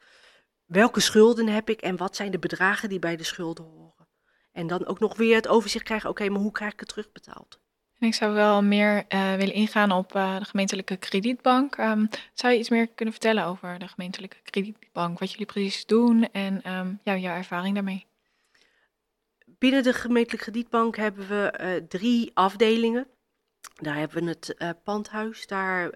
welke 0.67 1.01
schulden 1.01 1.49
heb 1.49 1.71
ik 1.71 1.81
en 1.81 1.97
wat 1.97 2.17
zijn 2.17 2.31
de 2.31 2.39
bedragen 2.39 2.89
die 2.89 2.99
bij 2.99 3.17
de 3.17 3.25
schulden 3.25 3.65
horen. 3.65 4.09
En 4.53 4.67
dan 4.67 4.87
ook 4.87 4.99
nog 4.99 5.17
weer 5.17 5.35
het 5.35 5.49
overzicht 5.49 5.85
krijgen, 5.85 6.11
oké, 6.11 6.29
maar 6.29 6.41
hoe 6.41 6.53
krijg 6.53 6.73
ik 6.73 6.81
het 6.81 6.89
terugbetaald? 6.89 7.61
Ik 8.05 8.15
zou 8.15 8.35
wel 8.35 8.63
meer 8.63 9.05
uh, 9.09 9.35
willen 9.35 9.55
ingaan 9.55 9.93
op 9.93 10.15
uh, 10.17 10.39
de 10.39 10.45
gemeentelijke 10.45 10.97
kredietbank. 10.97 11.79
Um, 11.79 12.09
zou 12.35 12.53
je 12.53 12.59
iets 12.59 12.69
meer 12.69 12.89
kunnen 12.89 13.15
vertellen 13.15 13.45
over 13.45 13.79
de 13.79 13.89
gemeentelijke 13.89 14.37
kredietbank, 14.43 15.19
wat 15.19 15.31
jullie 15.31 15.47
precies 15.47 15.87
doen 15.87 16.29
en 16.33 16.61
ja, 17.05 17.17
jouw 17.17 17.37
ervaring 17.37 17.75
daarmee? 17.75 18.07
Binnen 19.47 19.83
de 19.83 19.93
gemeentelijke 19.93 20.51
kredietbank 20.51 20.97
hebben 20.97 21.29
we 21.29 21.55
uh, 21.61 21.89
drie 21.89 22.31
afdelingen. 22.35 23.07
Daar 23.75 23.97
hebben 23.97 24.25
we 24.25 24.31
het 24.31 24.83
pandhuis, 24.85 25.47
daar 25.47 25.91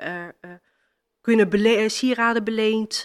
kunnen 1.21 1.91
sieraden 1.91 2.45
beleend 2.45 3.05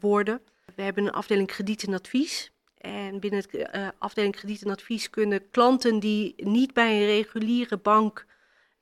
worden. 0.00 0.40
We 0.74 0.82
hebben 0.82 1.04
een 1.04 1.12
afdeling 1.12 1.48
krediet 1.48 1.82
en 1.82 1.94
advies. 1.94 2.52
En 2.80 3.20
binnen 3.20 3.42
de 3.50 3.70
uh, 3.74 3.88
afdeling 3.98 4.36
krediet 4.36 4.62
en 4.62 4.70
advies 4.70 5.10
kunnen 5.10 5.50
klanten 5.50 5.98
die 5.98 6.34
niet 6.36 6.74
bij 6.74 7.00
een 7.00 7.06
reguliere 7.06 7.76
bank 7.76 8.26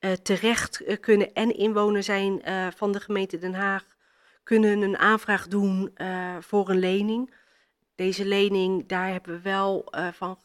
uh, 0.01 0.13
terecht 0.13 0.83
uh, 0.83 0.97
kunnen 1.01 1.33
en 1.35 1.57
inwoner 1.57 2.03
zijn 2.03 2.43
van 2.77 2.93
de 2.93 3.01
gemeente 3.01 3.39
Den 3.39 3.55
Haag, 3.55 3.85
kunnen 4.43 4.83
een 4.83 4.99
aanvraag 4.99 5.49
doen 5.49 5.95
voor 6.41 6.69
een 6.69 6.79
lening. 6.79 7.35
Deze 7.95 8.25
lening, 8.25 8.87
daar 8.87 9.09
hebben 9.09 9.33
we 9.33 9.41
wel 9.41 9.93
van, 10.13 10.39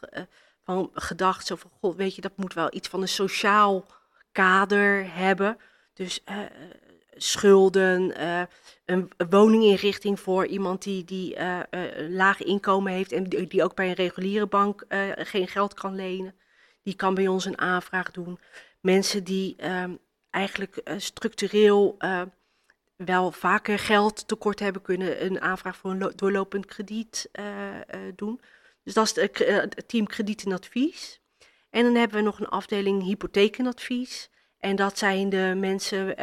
van 0.63 0.89
gedacht, 0.93 1.47
zo 1.47 1.55
van, 1.55 1.71
god, 1.79 1.95
weet 1.95 2.15
je, 2.15 2.21
dat 2.21 2.37
moet 2.37 2.53
wel 2.53 2.73
iets 2.73 2.87
van 2.87 3.01
een 3.01 3.07
sociaal 3.07 3.85
kader 4.31 5.15
hebben. 5.15 5.57
Dus 5.93 6.23
schulden, 7.15 8.21
uh, 8.21 8.41
een 8.85 9.11
woninginrichting 9.29 10.19
voor 10.19 10.45
iemand 10.45 10.83
die, 10.83 11.03
die 11.03 11.35
uh, 11.35 11.59
uh, 11.71 12.09
laag 12.09 12.43
inkomen 12.43 12.93
heeft 12.93 13.11
en 13.11 13.23
die, 13.23 13.47
die, 13.47 13.63
ook 13.63 13.75
bij 13.75 13.87
een 13.87 13.93
reguliere 13.93 14.47
bank 14.47 14.85
geen 15.15 15.47
geld 15.47 15.73
kan 15.73 15.95
lenen. 15.95 16.35
Die 16.83 16.95
kan 16.95 17.13
bij 17.13 17.27
ons 17.27 17.45
een 17.45 17.57
aanvraag 17.57 18.11
doen. 18.11 18.39
Mensen 18.81 19.23
die 19.23 19.55
ehm, 19.55 19.95
eigenlijk 20.29 20.81
structureel 20.97 21.97
wel 22.95 23.31
vaker 23.31 23.79
geld 23.79 24.27
tekort 24.27 24.59
hebben, 24.59 24.81
kunnen 24.81 25.25
een 25.25 25.41
aanvraag 25.41 25.77
voor 25.77 25.91
een 25.91 26.11
doorlopend 26.15 26.65
krediet 26.65 27.29
doen. 28.15 28.41
Dus 28.83 28.93
dat 28.93 29.05
is 29.05 29.15
het 29.15 29.83
team 29.87 30.07
krediet 30.07 30.45
en 30.45 30.51
advies. 30.51 31.21
En 31.69 31.83
dan 31.83 31.95
hebben 31.95 32.17
we 32.17 32.23
nog 32.23 32.39
een 32.39 32.49
afdeling 32.49 33.03
hypothekenadvies. 33.03 34.29
En 34.59 34.75
dat 34.75 34.97
zijn 34.97 35.29
de 35.29 35.53
mensen 35.57 36.15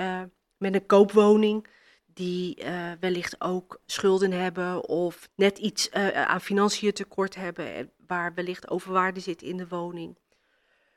met 0.60 0.74
een 0.74 0.86
koopwoning 0.86 1.66
die 2.14 2.64
uh, 2.64 2.90
wellicht 3.00 3.40
ook 3.40 3.80
schulden 3.86 4.32
hebben 4.32 4.88
of 4.88 5.28
net 5.34 5.58
iets 5.58 5.90
uh, 5.92 6.10
aan 6.10 6.40
financiën 6.40 6.92
tekort 6.92 7.34
hebben, 7.34 7.90
waar 8.06 8.34
wellicht 8.34 8.70
overwaarde 8.70 9.20
zit 9.20 9.42
in 9.42 9.56
de 9.56 9.68
woning. 9.68 10.18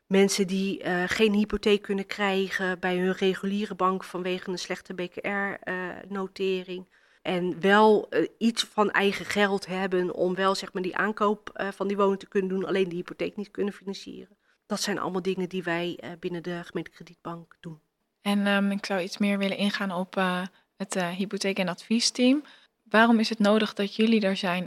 Mensen 0.08 0.48
die 0.48 0.84
uh, 0.84 1.04
geen 1.08 1.34
hypotheek 1.34 1.82
kunnen 1.82 2.06
krijgen 2.06 2.80
bij 2.80 2.98
hun 2.98 3.14
reguliere 3.14 3.76
bank 3.76 4.04
vanwege 4.04 4.50
een 4.50 4.60
slechte 4.60 4.94
BKR-notering. 4.94 6.90
en 7.22 7.60
wel 7.62 8.10
iets 8.38 8.64
van 8.64 8.92
eigen 8.92 9.26
geld 9.26 9.66
hebben 9.66 10.14
om 10.14 10.36
wel 10.36 10.56
zeg 10.56 10.74
maar, 10.74 10.84
die 10.84 10.96
aankoop 10.96 11.66
van 11.74 11.88
die 11.88 11.98
woning 11.98 12.20
te 12.20 12.28
kunnen 12.28 12.50
doen, 12.50 12.66
alleen 12.66 12.90
de 12.90 12.96
hypotheek 12.96 13.36
niet 13.36 13.52
kunnen 13.52 13.74
financieren. 13.74 14.38
Dat 14.66 14.82
zijn 14.82 15.00
allemaal 15.00 15.22
dingen 15.22 15.50
die 15.50 15.64
wij 15.64 16.00
binnen 16.20 16.44
de 16.44 16.62
gemeentekredietbank 16.64 17.58
doen. 17.60 17.82
En 18.24 18.48
um, 18.48 18.72
ik 18.72 18.86
zou 18.86 19.02
iets 19.02 19.18
meer 19.18 19.38
willen 19.38 19.58
ingaan 19.58 19.92
op 19.92 20.18
uh, 20.18 20.42
het 20.78 20.96
uh, 20.96 21.10
hypotheek- 21.10 21.60
en 21.60 21.68
adviesteam. 21.68 22.44
Waarom 22.90 23.20
is 23.20 23.30
het 23.30 23.40
nodig 23.40 23.74
dat 23.74 23.96
jullie 23.96 24.22
er 24.22 24.38
zijn? 24.38 24.64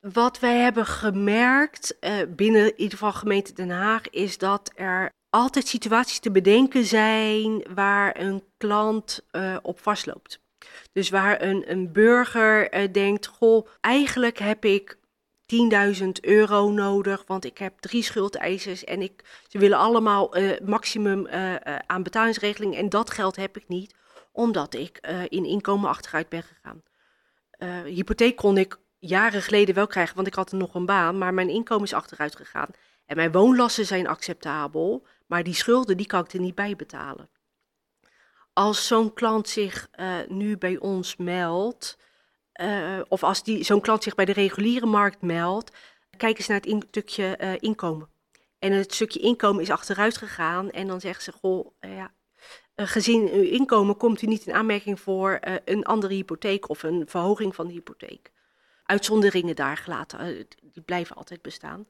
Wat 0.00 0.38
wij 0.38 0.56
hebben 0.56 0.86
gemerkt 0.86 1.96
uh, 2.00 2.12
binnen 2.28 2.64
in 2.64 2.72
ieder 2.76 2.98
geval 2.98 3.12
gemeente 3.12 3.52
Den 3.52 3.70
Haag 3.70 4.10
is 4.10 4.38
dat 4.38 4.72
er 4.74 5.10
altijd 5.30 5.66
situaties 5.68 6.18
te 6.18 6.30
bedenken 6.30 6.84
zijn 6.84 7.64
waar 7.74 8.20
een 8.20 8.42
klant 8.56 9.24
op 9.62 9.80
vastloopt. 9.80 10.40
Dus 10.92 11.10
waar 11.10 11.42
een, 11.42 11.70
een 11.70 11.92
burger 11.92 12.92
denkt: 12.92 13.26
Goh, 13.26 13.66
eigenlijk 13.80 14.38
heb 14.38 14.64
ik 14.64 14.97
10.000 16.02 16.08
euro 16.20 16.70
nodig, 16.70 17.24
want 17.26 17.44
ik 17.44 17.58
heb 17.58 17.80
drie 17.80 18.02
schuldeisers 18.02 18.84
en 18.84 19.02
ik, 19.02 19.42
ze 19.48 19.58
willen 19.58 19.78
allemaal 19.78 20.38
uh, 20.38 20.60
maximum 20.60 21.26
uh, 21.26 21.52
uh, 21.52 21.58
aan 21.86 22.02
betalingsregeling 22.02 22.76
en 22.76 22.88
dat 22.88 23.10
geld 23.10 23.36
heb 23.36 23.56
ik 23.56 23.68
niet, 23.68 23.94
omdat 24.32 24.74
ik 24.74 24.98
in 25.28 25.44
inkomen 25.44 25.88
achteruit 25.88 26.28
ben 26.28 26.42
gegaan. 26.42 26.82
hypotheek 27.84 28.36
kon 28.36 28.58
ik 28.58 28.78
jaren 28.98 29.42
geleden 29.42 29.74
wel 29.74 29.86
krijgen, 29.86 30.14
want 30.14 30.26
ik 30.26 30.34
had 30.34 30.52
nog 30.52 30.74
een 30.74 30.86
baan, 30.86 31.18
maar 31.18 31.34
mijn 31.34 31.48
inkomen 31.48 31.84
is 31.84 31.92
achteruit 31.92 32.36
gegaan. 32.36 32.68
En 33.06 33.16
mijn 33.16 33.32
woonlasten 33.32 33.86
zijn 33.86 34.06
acceptabel, 34.06 35.06
maar 35.26 35.42
die 35.42 35.54
schulden 35.54 35.96
die 35.96 36.06
kan 36.06 36.24
ik 36.24 36.32
er 36.32 36.40
niet 36.40 36.54
bij 36.54 36.76
betalen. 36.76 37.30
Als 38.52 38.86
zo'n 38.86 39.14
klant 39.14 39.48
zich 39.48 39.88
nu 40.28 40.58
bij 40.58 40.78
ons 40.78 41.16
meldt, 41.16 41.96
uh, 42.60 43.00
of 43.08 43.22
als 43.22 43.42
die, 43.42 43.64
zo'n 43.64 43.80
klant 43.80 44.02
zich 44.02 44.14
bij 44.14 44.24
de 44.24 44.32
reguliere 44.32 44.86
markt 44.86 45.22
meldt, 45.22 45.72
kijk 46.16 46.38
eens 46.38 46.46
naar 46.46 46.60
het 46.60 46.84
stukje 46.88 47.38
uh, 47.40 47.52
inkomen. 47.58 48.08
En 48.58 48.72
het 48.72 48.94
stukje 48.94 49.20
inkomen 49.20 49.62
is 49.62 49.70
achteruit 49.70 50.16
gegaan 50.16 50.70
en 50.70 50.86
dan 50.86 51.00
zeggen 51.00 51.22
ze, 51.22 51.32
goh, 51.32 51.72
uh, 51.80 51.96
ja, 51.96 52.12
gezien 52.76 53.30
uw 53.32 53.42
inkomen 53.42 53.96
komt 53.96 54.22
u 54.22 54.26
niet 54.26 54.46
in 54.46 54.54
aanmerking 54.54 55.00
voor 55.00 55.38
een 55.64 55.84
andere 55.84 56.14
hypotheek 56.14 56.68
of 56.68 56.82
een 56.82 57.04
verhoging 57.06 57.54
van 57.54 57.66
de 57.66 57.72
hypotheek. 57.72 58.32
Uitzonderingen 58.84 59.56
daar 59.56 59.76
gelaten, 59.76 60.46
die 60.60 60.82
blijven 60.82 61.16
altijd 61.16 61.42
bestaan 61.42 61.86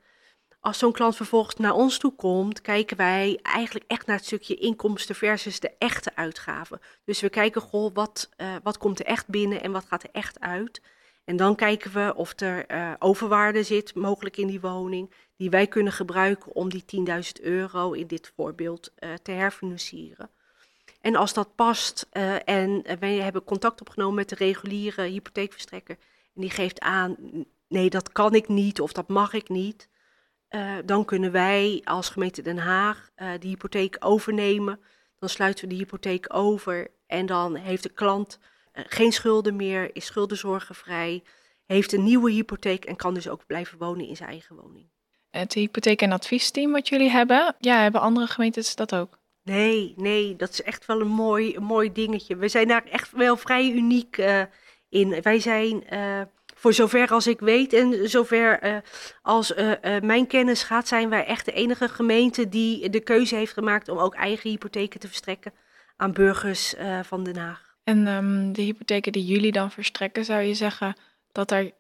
als 0.61 0.79
zo'n 0.79 0.93
klant 0.93 1.17
vervolgens 1.17 1.57
naar 1.57 1.75
ons 1.75 1.99
toe 1.99 2.15
komt, 2.15 2.61
kijken 2.61 2.97
wij 2.97 3.39
eigenlijk 3.43 3.85
echt 3.89 4.07
naar 4.07 4.17
het 4.17 4.25
stukje 4.27 4.55
inkomsten 4.55 5.15
versus 5.15 5.61
de 5.61 5.73
echte 5.79 6.17
uitgaven. 6.17 6.81
Dus 7.05 7.21
we 7.21 7.29
kijken, 7.29 7.61
goh, 7.61 7.95
wat, 7.95 8.29
uh, 8.37 8.55
wat 8.63 8.79
komt 8.79 9.01
er 9.01 9.07
echt 9.07 9.29
binnen 9.29 9.63
en 9.63 9.73
wat 9.73 9.85
gaat 9.85 10.03
er 10.03 10.09
echt 10.13 10.41
uit? 10.41 10.83
En 11.25 11.37
dan 11.37 11.55
kijken 11.55 11.93
we 11.93 12.15
of 12.17 12.41
er 12.41 12.71
uh, 12.71 12.93
overwaarde 12.99 13.63
zit, 13.63 13.95
mogelijk 13.95 14.37
in 14.37 14.47
die 14.47 14.61
woning, 14.61 15.13
die 15.37 15.51
wij 15.51 15.67
kunnen 15.67 15.93
gebruiken 15.93 16.55
om 16.55 16.69
die 16.69 16.85
10.000 17.07 17.43
euro 17.43 17.93
in 17.93 18.07
dit 18.07 18.33
voorbeeld 18.37 18.93
uh, 18.99 19.15
te 19.23 19.31
herfinancieren. 19.31 20.31
En 21.01 21.17
als 21.17 21.33
dat 21.33 21.55
past 21.55 22.07
en 22.45 22.83
wij 22.99 23.15
hebben 23.15 23.45
contact 23.45 23.81
opgenomen 23.81 24.15
met 24.15 24.29
de 24.29 24.35
reguliere 24.35 25.03
hypotheekverstrekker 25.03 25.97
en 26.35 26.41
die 26.41 26.51
geeft 26.51 26.81
aan, 26.81 27.17
nee, 27.69 27.91
dat 27.91 28.13
kan 28.13 28.35
ik 28.35 28.49
niet 28.49 28.81
of 28.81 28.93
dat 28.93 29.09
mag 29.09 29.33
ik 29.33 29.49
niet. 29.49 29.89
Uh, 30.51 30.77
dan 30.85 31.05
kunnen 31.05 31.33
wij 31.33 31.81
als 31.85 32.09
gemeente 32.09 32.43
Den 32.43 32.59
Haag 32.59 33.11
uh, 33.17 33.31
die 33.39 33.51
hypotheek 33.51 33.97
overnemen. 33.99 34.81
Dan 35.19 35.29
sluiten 35.29 35.65
we 35.65 35.71
die 35.71 35.79
hypotheek 35.79 36.35
over 36.35 36.91
en 37.07 37.27
dan 37.27 37.55
heeft 37.55 37.83
de 37.83 37.89
klant 37.89 38.39
uh, 38.39 38.85
geen 38.87 39.13
schulden 39.13 39.57
meer, 39.57 39.91
is 39.93 40.07
schuldenzorgenvrij, 40.07 41.23
heeft 41.67 41.93
een 41.93 42.05
nieuwe 42.05 42.31
hypotheek 42.31 42.85
en 42.85 42.97
kan 42.97 43.15
dus 43.15 43.29
ook 43.29 43.47
blijven 43.47 43.79
wonen 43.79 44.07
in 44.07 44.17
zijn 44.17 44.29
eigen 44.29 44.57
woning. 44.57 44.89
Het 45.31 45.53
hypotheek- 45.53 46.03
en 46.03 46.13
adviesteam 46.13 46.73
wat 46.73 46.89
jullie 46.89 47.11
hebben, 47.11 47.57
ja, 47.59 47.83
hebben 47.83 48.01
andere 48.01 48.27
gemeentes 48.27 48.75
dat 48.75 48.95
ook? 48.95 49.19
Nee, 49.43 49.95
nee, 49.97 50.37
dat 50.37 50.51
is 50.51 50.63
echt 50.63 50.87
wel 50.87 51.01
een 51.01 51.09
mooi, 51.09 51.57
een 51.57 51.63
mooi 51.63 51.93
dingetje. 51.93 52.37
We 52.37 52.49
zijn 52.49 52.69
daar 52.69 52.85
echt 52.85 53.13
wel 53.13 53.37
vrij 53.37 53.71
uniek 53.71 54.17
in. 54.89 55.23
Wij 55.23 55.41
zijn 55.41 55.85
voor 56.59 56.73
zover 56.73 57.11
als 57.11 57.27
ik 57.27 57.41
weet 57.41 57.73
en 57.73 58.09
zover 58.09 58.65
uh, 58.65 58.77
als 59.23 59.57
uh, 59.57 59.71
uh, 59.71 60.01
mijn 60.01 60.27
kennis 60.27 60.63
gaat, 60.63 60.89
zijn 60.89 61.09
wij 61.09 61.25
echt 61.25 61.45
de 61.45 61.53
enige 61.53 61.89
gemeente 61.89 62.49
die 62.49 62.91
de 62.91 63.01
keuze 63.01 63.35
heeft 63.35 63.53
gemaakt 63.53 63.89
om 63.89 63.99
ook 63.99 64.15
eigen 64.15 64.51
hypotheken 64.51 65.01
te 65.01 65.07
verstrekken 65.07 65.53
aan 65.97 66.13
burgers 66.13 66.75
van 67.03 67.25
Den 67.25 67.37
Haag. 67.37 67.77
En 67.85 68.07
um, 68.07 68.53
de 68.53 68.63
hypotheken 68.63 69.13
die 69.13 69.25
jullie 69.25 69.53
dan 69.53 69.71
verstrekken, 69.71 70.25
zou 70.25 70.43
je 70.43 70.55
zeggen 70.55 70.97
dat 71.33 71.51
er 71.51 71.73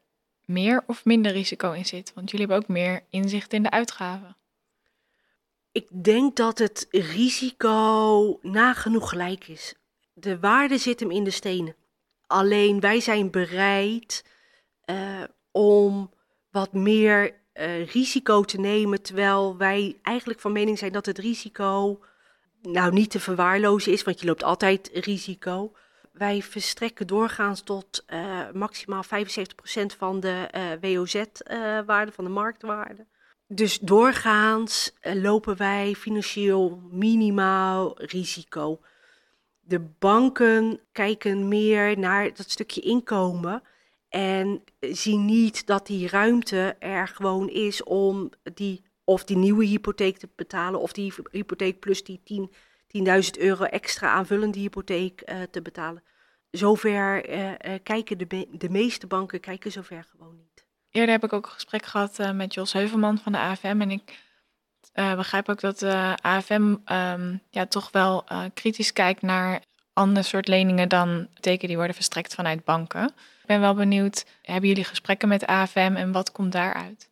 meer 0.45 0.83
of 0.87 1.05
minder 1.05 1.33
risico 1.33 1.73
in 1.73 1.87
zit? 1.87 2.13
Want 2.15 2.31
jullie 2.31 2.47
hebben 2.47 2.65
ook 2.65 2.75
meer 2.77 3.03
inzicht 3.11 3.53
in 3.53 3.63
de 3.63 3.71
uitgaven. 3.71 4.37
Ik 5.73 5.89
denk 6.03 6.37
dat 6.37 6.59
het 6.59 6.87
risico 6.91 8.39
nagenoeg 8.43 9.09
gelijk 9.09 9.49
is. 9.49 9.75
De 10.13 10.39
waarde 10.39 10.79
zit 10.79 11.01
hem 11.01 11.11
in 11.11 11.25
de 11.25 11.31
stenen. 11.31 11.77
Alleen 12.27 12.81
wij 12.81 13.01
zijn 13.01 13.31
bereid 13.31 14.25
uh, 14.91 15.23
om 15.51 16.11
wat 16.51 16.73
meer 16.73 17.35
uh, 17.55 17.87
risico 17.87 18.43
te 18.43 18.61
nemen, 18.61 19.03
terwijl 19.03 19.57
wij 19.57 19.99
eigenlijk 20.03 20.41
van 20.41 20.53
mening 20.53 20.79
zijn 20.79 20.93
dat 20.93 21.07
het 21.07 21.19
risico 21.19 22.01
nou 22.63 22.93
niet 22.93 23.11
te 23.11 23.21
verwaarlozen 23.21 23.93
is, 23.93 24.03
want 24.03 24.21
je 24.21 24.27
loopt 24.27 24.43
altijd 24.43 24.91
risico. 24.93 25.73
Wij 26.13 26.43
verstrekken 26.43 27.07
doorgaans 27.07 27.63
tot 27.63 28.05
uh, 28.09 28.51
maximaal 28.53 29.05
75% 29.05 29.09
van 29.99 30.21
de 30.21 30.49
WOZ-waarde, 30.81 32.13
van 32.13 32.25
de 32.25 32.31
marktwaarde. 32.31 33.07
Dus 33.47 33.79
doorgaans 33.79 34.93
lopen 35.01 35.57
wij 35.57 35.95
financieel 35.95 36.83
minimaal 36.91 38.03
risico. 38.03 38.81
De 39.61 39.81
banken 39.81 40.81
kijken 40.93 41.49
meer 41.49 41.99
naar 41.99 42.35
dat 42.35 42.51
stukje 42.51 42.81
inkomen. 42.81 43.63
En 44.09 44.65
zie 44.81 45.17
niet 45.17 45.67
dat 45.67 45.87
die 45.87 46.09
ruimte 46.09 46.77
er 46.79 47.09
gewoon 47.09 47.49
is 47.49 47.83
om 47.83 48.31
die, 48.55 48.85
of 49.05 49.25
die 49.25 49.37
nieuwe 49.37 49.65
hypotheek 49.65 50.19
te 50.19 50.29
betalen, 50.37 50.81
of 50.81 50.93
die 50.93 51.15
hypotheek 51.31 51.81
plus 51.81 52.05
die 52.05 52.21
10, 52.25 52.51
10.000 53.25 53.31
euro 53.39 53.65
extra 53.65 54.09
aanvullende 54.09 54.59
hypotheek 54.59 55.23
uh, 55.27 55.43
te 55.43 55.63
betalen. 55.63 56.03
Zover 56.51 57.31
uh, 57.31 57.49
uh, 57.49 57.55
kijken 57.83 58.19
de, 58.19 58.49
de 58.51 58.71
meeste 58.71 59.07
banken 59.07 59.41
kijken 59.41 59.73
zover 59.73 60.07
gewoon 60.11 60.37
niet. 60.37 60.67
Eerder 60.91 61.15
heb 61.15 61.25
ik 61.25 61.33
ook 61.33 61.47
een 61.47 61.53
gesprek 61.53 61.87
gehad 61.87 62.35
met 62.35 62.55
Jos 62.55 62.73
Heuvelman 62.73 63.19
van 63.19 63.33
de 63.33 63.39
AFM. 63.39 63.81
En 63.81 63.91
ik 63.91 64.27
begrijp 64.93 65.49
ook 65.49 65.61
dat 65.61 65.79
de 65.79 66.17
AFM 66.21 66.77
um, 66.93 67.43
ja, 67.51 67.67
toch 67.67 67.91
wel 67.91 68.25
kritisch 68.55 68.93
kijkt 68.93 69.23
naar 69.23 69.63
andere 69.99 70.27
soort 70.27 70.49
leningen 70.49 70.89
dan 70.89 71.29
teken 71.41 71.69
die 71.69 71.77
worden 71.77 71.95
verstrekt 71.95 72.35
vanuit 72.35 72.65
banken 72.65 73.15
ben 73.49 73.61
wel 73.61 73.75
benieuwd, 73.75 74.27
hebben 74.43 74.69
jullie 74.69 74.85
gesprekken 74.85 75.29
met 75.29 75.47
AFM 75.47 75.95
en 75.97 76.13
wat 76.13 76.33
komt 76.33 76.53
daaruit? 76.53 77.09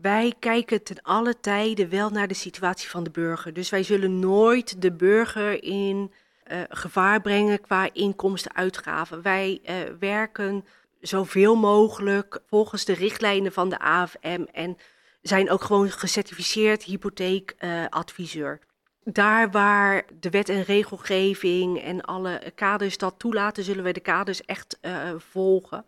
Wij 0.00 0.34
kijken 0.38 0.82
ten 0.82 1.02
alle 1.02 1.40
tijden 1.40 1.88
wel 1.88 2.10
naar 2.10 2.28
de 2.28 2.34
situatie 2.34 2.88
van 2.88 3.04
de 3.04 3.10
burger. 3.10 3.52
Dus 3.52 3.70
wij 3.70 3.82
zullen 3.82 4.18
nooit 4.18 4.82
de 4.82 4.92
burger 4.92 5.62
in 5.62 6.12
uh, 6.52 6.58
gevaar 6.68 7.20
brengen 7.20 7.60
qua 7.60 7.88
inkomsten-uitgaven. 7.92 9.22
Wij 9.22 9.60
uh, 9.64 9.74
werken 10.00 10.64
zoveel 11.00 11.56
mogelijk 11.56 12.40
volgens 12.48 12.84
de 12.84 12.94
richtlijnen 12.94 13.52
van 13.52 13.68
de 13.68 13.78
AFM 13.78 14.44
en 14.52 14.76
zijn 15.22 15.50
ook 15.50 15.62
gewoon 15.62 15.90
gecertificeerd 15.90 16.82
hypotheekadviseur. 16.82 18.58
Uh, 18.60 18.65
daar 19.12 19.50
waar 19.50 20.04
de 20.20 20.30
wet 20.30 20.48
en 20.48 20.62
regelgeving 20.62 21.82
en 21.82 22.00
alle 22.00 22.52
kaders 22.54 22.98
dat 22.98 23.14
toelaten, 23.18 23.64
zullen 23.64 23.82
wij 23.82 23.92
de 23.92 24.00
kaders 24.00 24.44
echt 24.44 24.78
uh, 24.82 25.10
volgen. 25.16 25.84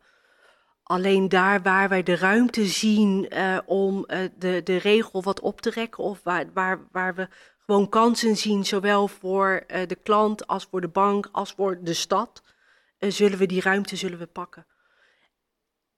Alleen 0.83 1.29
daar 1.29 1.63
waar 1.63 1.89
wij 1.89 2.03
de 2.03 2.17
ruimte 2.17 2.67
zien 2.67 3.27
uh, 3.33 3.59
om 3.67 4.05
uh, 4.07 4.19
de, 4.39 4.61
de 4.65 4.77
regel 4.77 5.23
wat 5.23 5.41
op 5.41 5.61
te 5.61 5.71
rekken, 5.71 6.05
of 6.05 6.21
waar, 6.23 6.45
waar, 6.53 6.89
waar 6.93 7.15
we 7.15 7.29
gewoon 7.59 7.89
kansen 7.89 8.37
zien, 8.37 8.65
zowel 8.67 9.09
voor 9.09 9.65
de 9.67 9.99
klant 10.03 10.47
als 10.47 10.67
voor 10.71 10.81
de 10.81 10.89
bank 10.89 11.29
als 11.33 11.53
voor 11.53 11.79
de 11.83 11.95
stad, 11.95 12.43
zullen 12.99 13.39
we 13.39 13.47
die 13.47 13.61
ruimte 13.61 13.97
zullen 13.97 14.19
we 14.19 14.27
pakken. 14.27 14.67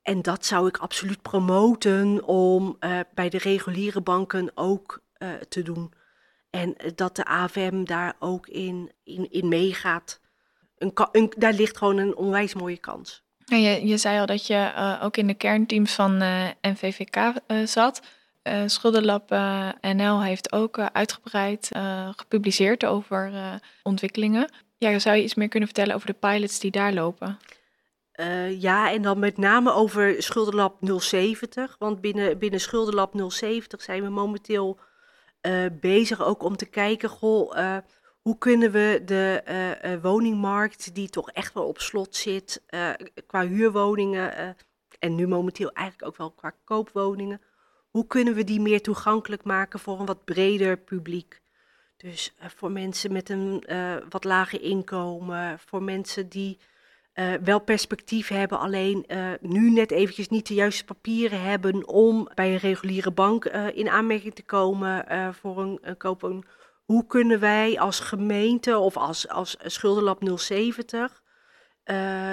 En 0.02 0.22
dat 0.22 0.44
zou 0.44 0.68
ik 0.68 0.76
absoluut 0.76 1.22
promoten 1.22 2.24
om 2.24 2.78
bij 3.14 3.28
de 3.28 3.38
reguliere 3.38 4.00
banken 4.00 4.50
ook 4.54 5.02
te 5.48 5.62
doen. 5.62 5.92
En 6.51 6.77
eh, 6.77 6.91
dat 6.95 7.17
de 7.17 7.25
AFM 7.25 7.85
daar 7.85 8.15
ook 8.19 8.47
in, 8.47 8.93
in, 9.05 9.31
in 9.31 9.49
meegaat. 9.49 10.21
Een, 10.79 10.93
een, 11.13 11.33
daar 11.37 11.53
ligt 11.53 11.77
gewoon 11.77 11.99
een 11.99 12.17
onwijs 12.17 12.55
mooie 12.55 12.79
kans. 12.79 13.23
En 13.47 13.63
je, 13.63 13.87
je 13.87 13.97
zei 13.97 14.19
al 14.21 14.27
dat 14.27 14.47
je 14.47 14.55
uh, 14.55 15.01
ook 15.03 15.17
in 15.17 15.27
de 15.27 15.35
kernteams 15.35 15.95
van 15.95 16.23
uh, 16.23 16.49
NVVK 16.61 17.17
uh, 17.17 17.67
zat. 17.67 18.03
Schuldenlab 18.67 19.31
NL 19.81 20.23
heeft 20.23 20.53
ook 20.53 20.79
uitgebreid 20.79 21.69
gepubliceerd 22.17 22.85
over 22.85 23.33
ontwikkelingen. 23.83 24.53
Ja, 24.79 24.99
zou 24.99 25.17
je 25.17 25.23
iets 25.23 25.35
meer 25.35 25.49
kunnen 25.49 25.69
vertellen 25.69 25.95
over 25.95 26.07
de 26.07 26.13
pilots 26.13 26.61
die 26.61 26.71
daar 26.71 26.93
lopen? 26.93 27.39
ja, 28.59 28.93
en 28.93 29.03
dan 29.03 29.19
met 29.19 29.37
name 29.37 29.73
over 29.73 30.23
Schuldenlab 30.23 30.77
070. 30.81 31.77
Want 31.79 32.01
binnen, 32.01 32.39
binnen 32.39 32.61
Schuldenlab 32.61 33.15
070 33.29 33.83
zijn 33.83 34.03
we 34.03 34.09
momenteel 34.09 34.79
uh, 35.42 35.66
bezig 35.81 36.24
ook 36.24 36.42
om 36.42 36.57
te 36.57 36.66
kijken, 36.66 37.09
goh, 37.09 37.57
uh, 37.57 37.76
hoe 38.20 38.38
kunnen 38.38 38.70
we 38.70 39.03
de 39.05 39.42
uh, 39.85 40.03
woningmarkt, 40.03 40.94
die 40.94 41.09
toch 41.09 41.31
echt 41.31 41.55
wel 41.55 41.66
op 41.66 41.81
slot 41.81 42.16
zit, 42.16 42.62
qua 43.26 43.46
huurwoningen 43.46 44.57
en 44.98 45.14
nu 45.14 45.26
momenteel 45.26 45.72
eigenlijk 45.72 46.09
ook 46.09 46.16
wel 46.16 46.31
qua 46.31 46.55
koopwoningen, 46.64 47.40
hoe 47.90 48.07
kunnen 48.07 48.35
we 48.35 48.44
die 48.44 48.61
meer 48.61 48.83
toegankelijk 48.83 49.44
maken 49.44 49.79
voor 49.79 50.00
een 50.00 50.07
wat 50.07 50.24
breder 50.24 50.76
publiek? 50.76 51.40
Dus 51.96 52.35
voor 52.38 52.70
mensen 52.70 53.12
met 53.12 53.29
een 53.29 53.64
wat 54.09 54.24
lager 54.24 54.62
inkomen, 54.62 55.59
voor 55.59 55.83
mensen 55.83 56.29
die 56.29 56.59
uh, 57.20 57.33
wel 57.44 57.59
perspectief 57.61 58.28
hebben, 58.28 58.59
alleen 58.59 59.04
uh, 59.09 59.30
nu 59.40 59.70
net 59.70 59.90
eventjes 59.90 60.28
niet 60.28 60.46
de 60.46 60.54
juiste 60.54 60.85
papieren 60.85 61.42
hebben 61.42 61.88
om 61.88 62.28
bij 62.35 62.52
een 62.52 62.59
reguliere 62.59 63.11
bank 63.11 63.44
uh, 63.44 63.76
in 63.76 63.88
aanmerking 63.88 64.35
te 64.35 64.42
komen 64.42 65.04
voor 65.35 65.61
een, 65.61 65.96
een. 66.20 66.44
Hoe 66.85 67.06
kunnen 67.06 67.40
wij 67.40 67.78
als 67.78 68.00
gemeente 68.00 68.78
of 68.78 68.96
als, 68.96 69.28
als 69.28 69.56
Schuldenlab 69.62 70.38
070 70.38 71.22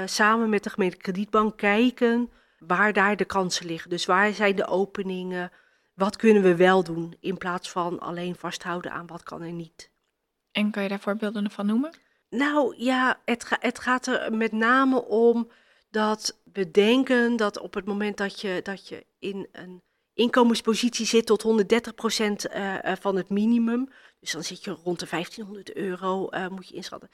samen 0.06 0.50
met 0.50 0.64
de 0.64 0.70
gemeente 0.70 0.98
Kredietbank 0.98 1.58
kijken 1.58 2.32
waar 2.60 2.94
daar 2.94 3.16
de 3.16 3.26
kansen 3.26 3.66
liggen? 3.66 3.90
Dus 3.90 4.06
waar 4.06 4.34
zijn 4.34 4.56
de 4.56 4.68
openingen? 4.68 5.52
Wat 5.94 6.16
kunnen 6.16 6.44
we 6.44 6.56
wel 6.56 6.84
doen 6.84 7.16
in 7.20 7.38
plaats 7.38 7.72
van 7.72 8.00
alleen 8.00 8.36
vasthouden 8.36 8.92
aan 8.92 9.08
wat 9.08 9.24
kan 9.24 9.42
er 9.42 9.52
niet? 9.52 9.92
En 10.52 10.72
kan 10.72 10.84
je 10.84 10.90
daar 10.90 11.00
voorbeelden 11.00 11.52
van 11.52 11.66
noemen? 11.66 11.92
Nou 12.30 12.74
ja, 12.78 13.22
het, 13.26 13.46
het 13.50 13.80
gaat 13.80 14.08
er 14.08 14.34
met 14.34 14.52
name 14.52 15.06
om 15.06 15.52
dat 15.90 16.42
we 16.54 16.72
denken 16.72 17.36
dat 17.36 17.60
op 17.60 17.74
het 17.74 17.86
moment 17.86 18.18
dat 18.18 18.42
je, 18.42 18.60
dat 18.64 18.88
je 18.88 19.06
in 19.20 19.48
een 19.52 19.82
inkomenspositie 20.14 21.06
zit 21.06 21.26
tot 21.26 21.44
130% 21.44 21.48
uh, 22.56 22.76
van 23.00 23.16
het 23.16 23.30
minimum, 23.30 23.90
dus 24.20 24.32
dan 24.32 24.44
zit 24.44 24.64
je 24.64 24.72
rond 24.72 25.00
de 25.00 25.08
1500 25.10 25.76
euro, 25.76 26.28
uh, 26.32 26.48
moet 26.48 26.68
je 26.68 26.76
inschatten, 26.76 27.10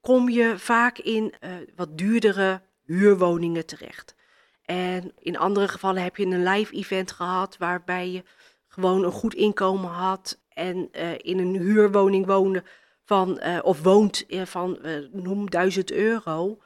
kom 0.00 0.28
je 0.28 0.58
vaak 0.58 0.98
in 0.98 1.34
wat 1.76 1.98
duurdere 1.98 2.62
huurwoningen 2.84 3.66
terecht. 3.66 4.14
En 4.62 5.12
in 5.18 5.38
andere 5.38 5.68
gevallen 5.68 6.02
heb 6.02 6.16
je 6.16 6.26
een 6.26 6.42
live 6.42 6.74
event 6.74 7.12
gehad 7.12 7.56
waarbij 7.56 8.10
je 8.10 8.22
gewoon 8.68 9.04
een 9.04 9.12
goed 9.12 9.34
inkomen 9.34 9.90
had 9.90 10.40
en 10.48 10.90
in 11.16 11.38
een 11.38 11.56
huurwoning 11.56 12.26
woonde 12.26 12.64
van, 13.12 13.40
uh, 13.42 13.58
of 13.62 13.82
woont 13.82 14.24
van, 14.44 14.78
uh, 14.84 14.96
noem 15.12 15.50
1000 15.50 15.92
euro. 15.92 16.58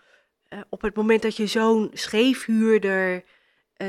Op 0.69 0.83
het 0.83 0.97
moment 0.97 1.23
dat 1.23 1.37
je 1.37 1.47
zo'n 1.47 1.91
scheefhuurder 1.93 3.25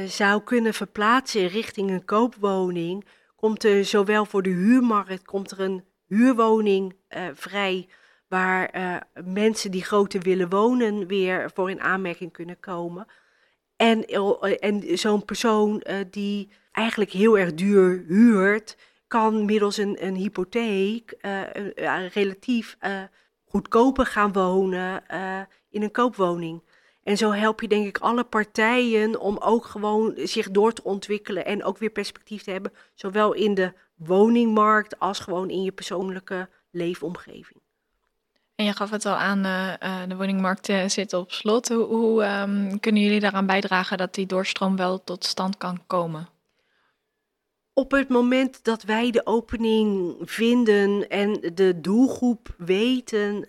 zou 0.08 0.42
kunnen 0.44 0.74
verplaatsen 0.74 1.48
richting 1.48 1.90
een 1.90 2.06
koopwoning, 2.06 3.06
komt 3.36 3.64
er 3.64 3.86
zowel 3.86 4.26
voor 4.26 4.42
de 4.42 4.50
huurmarkt 4.50 5.26
komt 5.26 5.52
er 5.52 5.60
een 5.60 5.84
huurwoning 6.08 6.96
vrij 7.34 7.88
waar 8.28 8.72
mensen 9.26 9.72
die 9.72 9.84
groter 9.84 10.22
willen 10.22 10.50
wonen 10.50 11.08
weer 11.08 11.52
voor 11.54 11.70
in 11.70 11.82
aanmerking 11.82 12.32
kunnen 12.32 12.60
komen. 12.60 13.08
En, 13.76 14.06
en 14.60 14.98
zo'n 14.98 15.26
persoon 15.26 15.84
die 16.10 16.50
eigenlijk 16.72 17.12
heel 17.12 17.38
erg 17.38 17.54
duur 17.54 18.04
huurt, 18.08 18.78
kan 19.08 19.46
middels 19.46 19.78
een, 19.78 20.06
een 20.06 20.16
hypotheek 20.16 21.18
relatief 22.14 22.78
goedkoper 23.46 24.06
gaan 24.06 24.34
wonen 24.34 25.04
in 25.70 25.82
een 25.82 25.92
koopwoning. 25.92 26.62
En 27.04 27.18
zo 27.18 27.32
help 27.32 27.62
je 27.62 27.68
denk 27.68 27.86
ik 27.86 27.98
alle 27.98 28.24
partijen 28.24 29.20
om 29.20 29.38
ook 29.38 29.66
gewoon 29.66 30.14
zich 30.16 30.52
door 30.52 30.74
te 30.74 30.84
ontwikkelen 30.84 31.46
en 31.46 31.64
ook 31.64 31.78
weer 31.78 31.90
perspectief 31.90 32.44
te 32.44 32.52
hebben, 32.52 32.74
zowel 32.94 33.34
in 33.34 33.54
de 33.54 33.74
woningmarkt 33.96 35.00
als 35.00 35.20
gewoon 35.20 35.50
in 35.50 35.64
je 35.64 35.72
persoonlijke 35.72 36.50
leefomgeving. 36.72 37.62
En 38.56 38.66
je 38.66 38.74
gaf 38.74 38.90
het 38.90 39.06
al 39.06 39.16
aan, 39.16 39.46
uh, 39.46 39.74
de 40.08 40.16
woningmarkt 40.16 40.70
uh, 40.70 40.88
zit 40.88 41.14
op 41.14 41.32
slot. 41.32 41.68
Hoe, 41.68 42.24
um, 42.24 42.80
kunnen 42.80 43.02
jullie 43.02 43.20
daaraan 43.20 43.46
bijdragen 43.46 43.98
dat 43.98 44.14
die 44.14 44.26
doorstroom 44.26 44.76
wel 44.76 45.04
tot 45.04 45.26
stand 45.26 45.58
kan 45.58 45.80
komen? 45.88 46.30
Op 47.78 47.92
het 47.92 48.10
moment 48.10 48.64
dat 48.64 48.84
wij 48.84 49.12
de 49.12 49.26
opening 49.26 50.16
vinden 50.22 51.10
en 51.10 51.54
de 51.54 51.80
doelgroep 51.82 52.56
weten, 52.58 53.46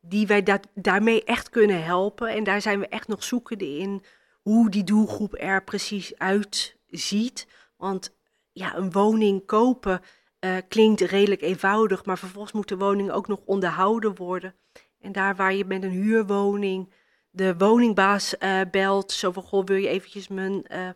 die 0.00 0.26
wij 0.26 0.60
daarmee 0.74 1.24
echt 1.24 1.50
kunnen 1.50 1.84
helpen. 1.84 2.28
En 2.28 2.44
daar 2.44 2.60
zijn 2.60 2.78
we 2.80 2.88
echt 2.88 3.08
nog 3.08 3.24
zoekende 3.24 3.78
in 3.78 4.04
hoe 4.42 4.70
die 4.70 4.84
doelgroep 4.84 5.34
er 5.38 5.64
precies 5.64 6.18
uitziet. 6.18 7.46
Want 7.76 8.16
ja, 8.52 8.76
een 8.76 8.92
woning 8.92 9.46
kopen 9.46 10.00
uh, 10.40 10.56
klinkt 10.68 11.00
redelijk 11.00 11.42
eenvoudig, 11.42 12.04
maar 12.04 12.18
vervolgens 12.18 12.52
moet 12.52 12.68
de 12.68 12.76
woning 12.76 13.10
ook 13.10 13.28
nog 13.28 13.40
onderhouden 13.44 14.14
worden. 14.14 14.54
En 15.00 15.12
daar 15.12 15.36
waar 15.36 15.54
je 15.54 15.64
met 15.64 15.82
een 15.82 15.90
huurwoning 15.90 16.92
de 17.30 17.56
woningbaas 17.56 18.34
uh, 18.38 18.60
belt, 18.70 19.12
zo 19.12 19.32
van, 19.32 19.42
goh, 19.42 19.66
wil 19.66 19.76
je 19.76 19.88
eventjes 19.88 20.28
mijn 20.28 20.64
uh, 20.72 20.88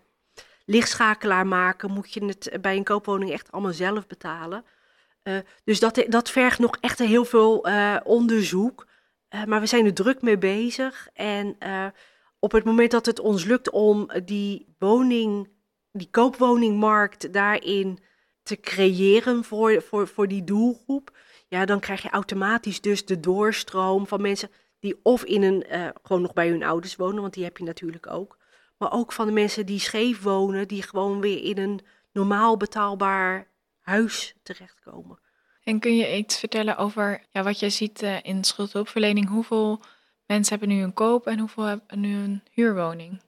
lichtschakelaar 0.68 1.46
maken, 1.46 1.90
moet 1.90 2.12
je 2.12 2.24
het 2.24 2.59
bij 2.61 2.76
een 2.76 2.85
koopwoning 2.85 3.33
echt 3.33 3.52
allemaal 3.52 3.72
zelf 3.72 4.07
betalen. 4.07 4.64
dus 5.64 5.81
dat, 5.81 6.04
dat 6.09 6.31
vergt 6.31 6.59
nog 6.59 6.76
echt 6.81 6.98
heel 6.98 7.24
veel 7.24 7.66
onderzoek. 8.04 8.87
Uh, 9.35 9.44
maar 9.44 9.61
we 9.61 9.66
zijn 9.66 9.87
er 9.87 9.94
druk 9.94 10.22
mee 10.22 10.38
bezig. 10.38 11.09
En 11.12 11.57
op 12.38 12.52
het 12.52 12.64
moment 12.64 12.90
dat 12.90 13.07
het 13.07 13.20
ons 13.20 13.44
lukt 13.44 13.70
om 13.70 14.11
die 14.24 14.74
woning, 14.78 15.48
die 15.92 16.09
koopwoningmarkt 16.11 17.33
daarin 17.33 17.98
te 18.42 18.61
creëren 18.61 19.44
voor, 19.44 19.83
voor, 19.83 20.09
voor 20.09 20.28
die 20.28 20.44
doelgroep, 20.44 21.16
ja, 21.48 21.64
dan 21.64 21.81
krijg 21.81 22.02
je 22.02 22.11
automatisch 22.11 22.81
dus 22.81 23.04
de 23.04 23.20
doorstroom 23.20 24.07
van 24.07 24.20
mensen 24.20 24.50
die 24.78 25.00
of 25.02 25.24
in 25.24 25.42
een, 25.42 25.64
gewoon 26.02 26.22
nog 26.22 26.33
bij 26.33 26.48
hun 26.48 26.62
ouders 26.62 26.96
wonen, 26.96 27.20
want 27.20 27.35
die 27.35 27.44
heb 27.44 27.57
je 27.57 27.64
natuurlijk 27.64 28.07
ook. 28.11 28.38
Maar 28.79 28.93
ook 28.93 29.12
van 29.12 29.27
de 29.27 29.33
mensen 29.33 29.67
die 29.67 29.79
scheef 29.79 30.23
wonen, 30.23 30.69
die 30.69 30.83
gewoon 30.83 31.21
weer 31.21 31.43
in 31.43 31.59
een 31.59 31.81
normaal 32.12 32.57
betaalbaar 32.57 33.47
huis 33.81 34.35
terechtkomen. 34.43 35.19
En 35.62 35.79
kun 35.79 35.97
je 35.97 36.17
iets 36.17 36.38
vertellen 36.38 36.77
over 36.77 37.23
ja, 37.31 37.43
wat 37.43 37.59
je 37.59 37.71
ziet 37.71 38.03
uh, 38.03 38.17
in 38.23 38.45
schuldhulpverlening? 38.45 39.29
Hoeveel 39.29 39.83
mensen 40.27 40.59
hebben 40.59 40.77
nu 40.77 40.83
een 40.83 40.93
koop 40.93 41.27
en 41.27 41.38
hoeveel 41.38 41.64
hebben 41.64 42.01
nu 42.01 42.17
een 42.17 42.43
huurwoning? 42.51 43.21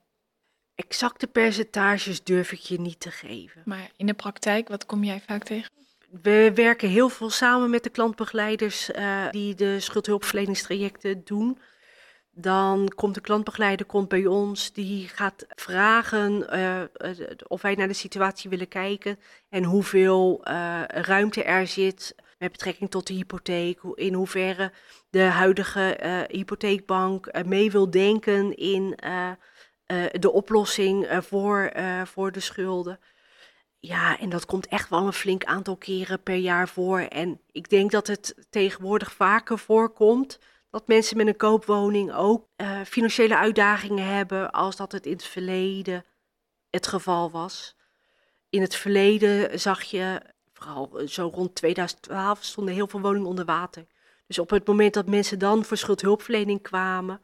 Exacte 0.75 1.27
percentages 1.27 2.23
durf 2.23 2.51
ik 2.51 2.59
je 2.59 2.79
niet 2.79 2.99
te 2.99 3.11
geven. 3.11 3.61
Maar 3.65 3.91
in 3.95 4.05
de 4.05 4.13
praktijk, 4.13 4.67
wat 4.67 4.85
kom 4.85 5.03
jij 5.03 5.21
vaak 5.27 5.43
tegen? 5.43 5.71
We 6.21 6.51
werken 6.55 6.89
heel 6.89 7.09
veel 7.09 7.29
samen 7.29 7.69
met 7.69 7.83
de 7.83 7.89
klantbegeleiders 7.89 8.89
uh, 8.89 9.29
die 9.29 9.55
de 9.55 9.79
schuldhulpverleningstrajecten 9.79 11.21
doen. 11.23 11.57
Dan 12.33 12.91
komt 12.95 13.15
de 13.15 13.21
klantbegeleider 13.21 13.85
komt 13.85 14.07
bij 14.07 14.25
ons, 14.25 14.73
die 14.73 15.07
gaat 15.07 15.45
vragen 15.49 16.47
uh, 16.53 16.81
of 17.47 17.61
wij 17.61 17.75
naar 17.75 17.87
de 17.87 17.93
situatie 17.93 18.49
willen 18.49 18.67
kijken 18.67 19.19
en 19.49 19.63
hoeveel 19.63 20.41
uh, 20.47 20.81
ruimte 20.87 21.43
er 21.43 21.67
zit 21.67 22.15
met 22.39 22.51
betrekking 22.51 22.89
tot 22.89 23.07
de 23.07 23.13
hypotheek, 23.13 23.79
in 23.95 24.13
hoeverre 24.13 24.71
de 25.09 25.21
huidige 25.23 26.25
hypotheekbank 26.29 27.43
mee 27.45 27.71
wil 27.71 27.89
denken 27.89 28.57
in 28.57 28.97
de 30.11 30.31
oplossing 30.31 31.07
voor, 31.21 31.71
voor 32.05 32.31
de 32.31 32.39
schulden. 32.39 32.99
Ja, 33.79 34.19
en 34.19 34.29
dat 34.29 34.45
komt 34.45 34.67
echt 34.67 34.89
wel 34.89 35.05
een 35.05 35.13
flink 35.13 35.43
aantal 35.43 35.77
keren 35.77 36.23
per 36.23 36.35
jaar 36.35 36.69
voor. 36.69 36.99
En 36.99 37.41
ik 37.51 37.69
denk 37.69 37.91
dat 37.91 38.07
het 38.07 38.35
tegenwoordig 38.49 39.11
vaker 39.11 39.59
voorkomt 39.59 40.39
dat 40.71 40.87
mensen 40.87 41.17
met 41.17 41.27
een 41.27 41.37
koopwoning 41.37 42.13
ook 42.13 42.47
financiële 42.85 43.37
uitdagingen 43.37 44.05
hebben 44.05 44.51
als 44.51 44.75
dat 44.75 44.91
het 44.91 45.05
in 45.05 45.11
het 45.11 45.23
verleden 45.23 46.05
het 46.69 46.87
geval 46.87 47.31
was. 47.31 47.75
In 48.49 48.61
het 48.61 48.75
verleden 48.75 49.59
zag 49.59 49.81
je 49.81 50.21
vooral 50.53 50.99
eh, 50.99 51.07
zo 51.07 51.31
rond 51.33 51.55
2012 51.55 52.43
stonden 52.43 52.73
heel 52.73 52.87
veel 52.87 53.01
woningen 53.01 53.27
onder 53.27 53.45
water. 53.45 53.85
Dus 54.27 54.39
op 54.39 54.49
het 54.49 54.67
moment 54.67 54.93
dat 54.93 55.07
mensen 55.07 55.39
dan 55.39 55.65
voor 55.65 55.77
schuldhulpverlening 55.77 56.61
kwamen, 56.61 57.21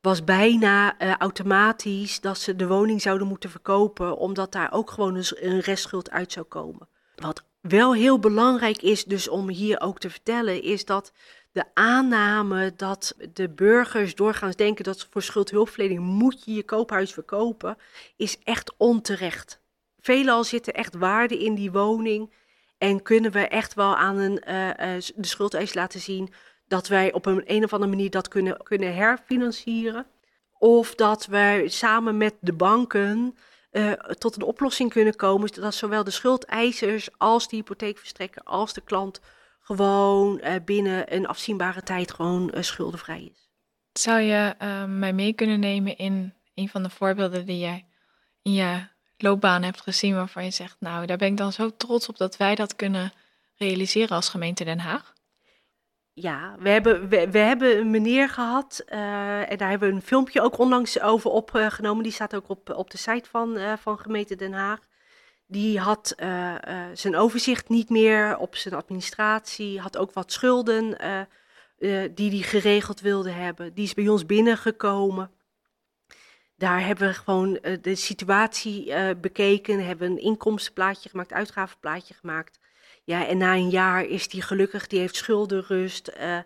was 0.00 0.24
bijna 0.24 1.02
uh, 1.02 1.16
automatisch 1.16 2.20
dat 2.20 2.38
ze 2.38 2.56
de 2.56 2.66
woning 2.66 3.02
zouden 3.02 3.26
moeten 3.26 3.50
verkopen, 3.50 4.16
omdat 4.16 4.52
daar 4.52 4.72
ook 4.72 4.90
gewoon 4.90 5.24
een 5.30 5.60
restschuld 5.60 6.10
uit 6.10 6.32
zou 6.32 6.46
komen. 6.46 6.88
Wat 7.14 7.44
wel 7.60 7.94
heel 7.94 8.18
belangrijk 8.18 8.82
is, 8.82 9.04
dus 9.04 9.28
om 9.28 9.48
hier 9.48 9.80
ook 9.80 9.98
te 9.98 10.10
vertellen, 10.10 10.62
is 10.62 10.84
dat 10.84 11.12
de 11.52 11.64
aanname 11.74 12.72
dat 12.76 13.14
de 13.32 13.48
burgers 13.48 14.14
doorgaans 14.14 14.56
denken 14.56 14.84
dat 14.84 15.06
voor 15.10 15.22
schuldhulpverlening 15.22 16.00
moet 16.00 16.44
je 16.44 16.54
je 16.54 16.64
koophuis 16.64 17.12
verkopen, 17.12 17.76
is 18.16 18.38
echt 18.44 18.74
onterecht. 18.76 19.60
Veelal 20.00 20.44
zitten 20.44 20.74
echt 20.74 20.94
waarde 20.94 21.38
in 21.38 21.54
die 21.54 21.72
woning 21.72 22.32
en 22.78 23.02
kunnen 23.02 23.30
we 23.30 23.48
echt 23.48 23.74
wel 23.74 23.96
aan 23.96 24.16
een, 24.16 24.42
uh, 24.48 24.68
uh, 24.68 24.74
de 25.14 25.26
schuldeis 25.26 25.74
laten 25.74 26.00
zien 26.00 26.32
dat 26.66 26.88
wij 26.88 27.12
op 27.12 27.26
een, 27.26 27.42
een 27.46 27.64
of 27.64 27.72
andere 27.72 27.90
manier 27.90 28.10
dat 28.10 28.28
kunnen, 28.28 28.62
kunnen 28.62 28.94
herfinancieren. 28.94 30.06
Of 30.58 30.94
dat 30.94 31.26
wij 31.26 31.68
samen 31.68 32.16
met 32.16 32.34
de 32.40 32.52
banken 32.52 33.36
uh, 33.72 33.92
tot 33.92 34.36
een 34.36 34.42
oplossing 34.42 34.90
kunnen 34.90 35.16
komen. 35.16 35.52
Dat 35.52 35.74
zowel 35.74 36.04
de 36.04 36.10
schuldeisers 36.10 37.08
als 37.18 37.48
de 37.48 37.56
hypotheekverstrekker 37.56 38.42
als 38.42 38.72
de 38.72 38.80
klant 38.80 39.20
gewoon 39.76 40.40
binnen 40.64 41.14
een 41.14 41.26
afzienbare 41.26 41.82
tijd 41.82 42.12
gewoon 42.12 42.52
schuldenvrij 42.60 43.32
is. 43.32 43.48
Zou 43.92 44.20
je 44.20 44.54
mij 44.88 45.12
mee 45.12 45.32
kunnen 45.32 45.60
nemen 45.60 45.96
in 45.96 46.34
een 46.54 46.68
van 46.68 46.82
de 46.82 46.90
voorbeelden 46.90 47.46
die 47.46 47.58
jij 47.58 47.86
in 48.42 48.52
je 48.52 48.86
loopbaan 49.16 49.62
hebt 49.62 49.80
gezien 49.80 50.14
waarvan 50.14 50.44
je 50.44 50.50
zegt, 50.50 50.76
nou, 50.78 51.06
daar 51.06 51.16
ben 51.16 51.28
ik 51.28 51.36
dan 51.36 51.52
zo 51.52 51.76
trots 51.76 52.08
op 52.08 52.16
dat 52.16 52.36
wij 52.36 52.54
dat 52.54 52.76
kunnen 52.76 53.12
realiseren 53.56 54.16
als 54.16 54.28
gemeente 54.28 54.64
Den 54.64 54.78
Haag? 54.78 55.12
Ja, 56.12 56.56
we 56.58 56.68
hebben, 56.68 57.08
we, 57.08 57.30
we 57.30 57.38
hebben 57.38 57.78
een 57.78 57.90
meneer 57.90 58.28
gehad 58.28 58.84
uh, 58.88 59.50
en 59.50 59.58
daar 59.58 59.70
hebben 59.70 59.88
we 59.88 59.94
een 59.94 60.02
filmpje 60.02 60.40
ook 60.40 60.58
onlangs 60.58 61.00
over 61.00 61.30
opgenomen. 61.30 62.02
Die 62.02 62.12
staat 62.12 62.34
ook 62.34 62.48
op, 62.48 62.70
op 62.70 62.90
de 62.90 62.98
site 62.98 63.28
van, 63.28 63.56
uh, 63.56 63.72
van 63.76 63.98
gemeente 63.98 64.36
Den 64.36 64.52
Haag. 64.52 64.88
Die 65.50 65.78
had 65.78 66.14
uh, 66.16 66.54
zijn 66.92 67.16
overzicht 67.16 67.68
niet 67.68 67.88
meer 67.88 68.36
op 68.36 68.56
zijn 68.56 68.74
administratie, 68.74 69.80
had 69.80 69.96
ook 69.96 70.12
wat 70.12 70.32
schulden 70.32 70.96
die 72.14 72.30
hij 72.30 72.42
geregeld 72.42 73.00
wilde 73.00 73.30
hebben. 73.30 73.74
Die 73.74 73.84
is 73.84 73.94
bij 73.94 74.08
ons 74.08 74.26
binnengekomen 74.26 75.30
daar 76.60 76.86
hebben 76.86 77.08
we 77.08 77.14
gewoon 77.14 77.58
uh, 77.62 77.76
de 77.82 77.94
situatie 77.94 78.86
uh, 78.86 79.10
bekeken, 79.20 79.86
hebben 79.86 80.10
een 80.10 80.20
inkomstenplaatje 80.20 81.08
gemaakt, 81.08 81.32
uitgavenplaatje 81.32 82.14
gemaakt. 82.14 82.58
Ja, 83.04 83.26
en 83.26 83.38
na 83.38 83.54
een 83.54 83.70
jaar 83.70 84.04
is 84.04 84.28
die 84.28 84.42
gelukkig, 84.42 84.86
die 84.86 84.98
heeft 84.98 85.16
schuldenrust. 85.16 86.12
Uh, 86.20 86.38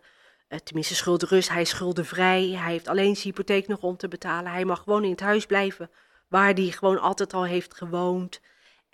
tenminste, 0.64 0.94
schuldenrust, 0.94 1.48
hij 1.48 1.60
is 1.60 1.68
schuldenvrij. 1.68 2.48
Hij 2.48 2.72
heeft 2.72 2.88
alleen 2.88 3.16
zijn 3.16 3.34
hypotheek 3.34 3.68
nog 3.68 3.80
om 3.80 3.96
te 3.96 4.08
betalen. 4.08 4.52
Hij 4.52 4.64
mag 4.64 4.82
gewoon 4.82 5.04
in 5.04 5.10
het 5.10 5.20
huis 5.20 5.46
blijven 5.46 5.90
waar 6.28 6.52
hij 6.52 6.70
gewoon 6.70 7.00
altijd 7.00 7.32
al 7.32 7.44
heeft 7.44 7.74
gewoond. 7.74 8.40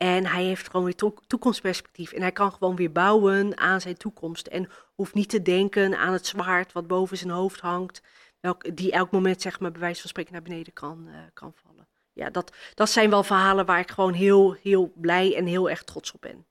En 0.02 0.26
hij 0.26 0.44
heeft 0.44 0.66
gewoon 0.66 0.84
weer 0.84 0.94
to 0.94 1.14
toekomstperspectief. 1.26 2.12
En 2.12 2.20
hij 2.20 2.32
kan 2.32 2.52
gewoon 2.52 2.76
weer 2.76 2.92
bouwen 2.92 3.58
aan 3.58 3.80
zijn 3.80 3.96
toekomst. 3.96 4.46
En 4.46 4.68
hoeft 4.94 5.14
niet 5.14 5.28
te 5.28 5.42
denken 5.42 5.98
aan 5.98 6.12
het 6.12 6.26
zwaard 6.26 6.72
wat 6.72 6.86
boven 6.86 7.16
zijn 7.16 7.30
hoofd 7.30 7.60
hangt 7.60 8.02
die 8.74 8.92
elk 8.92 9.10
moment 9.10 9.42
zeg 9.42 9.60
maar 9.60 9.70
bij 9.70 9.80
wijze 9.80 10.00
van 10.00 10.08
spreken 10.08 10.32
naar 10.32 10.42
beneden 10.42 10.72
kan, 10.72 11.04
uh, 11.08 11.14
kan 11.34 11.52
vallen. 11.54 11.88
Ja, 12.12 12.30
dat, 12.30 12.52
dat 12.74 12.90
zijn 12.90 13.10
wel 13.10 13.22
verhalen 13.22 13.66
waar 13.66 13.78
ik 13.78 13.90
gewoon 13.90 14.12
heel, 14.12 14.52
heel 14.62 14.92
blij 14.94 15.36
en 15.36 15.46
heel 15.46 15.70
erg 15.70 15.84
trots 15.84 16.12
op 16.12 16.20
ben. 16.20 16.46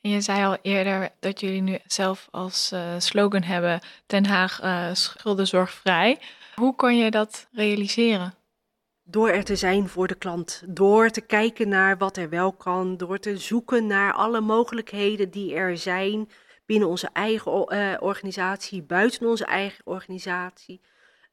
En 0.00 0.10
je 0.10 0.20
zei 0.20 0.44
al 0.44 0.56
eerder 0.62 1.10
dat 1.20 1.40
jullie 1.40 1.60
nu 1.60 1.78
zelf 1.86 2.28
als 2.30 2.72
uh, 2.72 2.94
slogan 2.98 3.42
hebben 3.42 3.80
Den 4.06 4.26
Haag 4.26 4.62
uh, 4.62 4.94
schuldenzorgvrij. 4.94 6.18
Hoe 6.54 6.76
kan 6.76 6.96
je 6.96 7.10
dat 7.10 7.48
realiseren? 7.52 8.34
Door 9.10 9.28
er 9.28 9.44
te 9.44 9.56
zijn 9.56 9.88
voor 9.88 10.06
de 10.06 10.14
klant, 10.14 10.62
door 10.66 11.10
te 11.10 11.20
kijken 11.20 11.68
naar 11.68 11.98
wat 11.98 12.16
er 12.16 12.28
wel 12.28 12.52
kan, 12.52 12.96
door 12.96 13.18
te 13.18 13.36
zoeken 13.36 13.86
naar 13.86 14.12
alle 14.12 14.40
mogelijkheden 14.40 15.30
die 15.30 15.54
er 15.54 15.78
zijn 15.78 16.28
binnen 16.66 16.88
onze 16.88 17.08
eigen 17.12 17.52
uh, 17.52 17.94
organisatie, 17.98 18.82
buiten 18.82 19.26
onze 19.26 19.44
eigen 19.44 19.86
organisatie. 19.86 20.80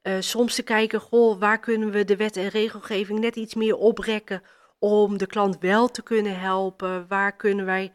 Uh, 0.03 0.15
soms 0.19 0.55
te 0.55 0.63
kijken, 0.63 0.99
goh, 0.99 1.39
waar 1.39 1.59
kunnen 1.59 1.91
we 1.91 2.05
de 2.05 2.15
wet 2.15 2.37
en 2.37 2.47
regelgeving 2.47 3.19
net 3.19 3.35
iets 3.35 3.55
meer 3.55 3.75
oprekken 3.75 4.41
om 4.79 5.17
de 5.17 5.27
klant 5.27 5.57
wel 5.59 5.87
te 5.87 6.03
kunnen 6.03 6.39
helpen? 6.39 7.07
Waar 7.07 7.35
kunnen 7.35 7.65
wij 7.65 7.91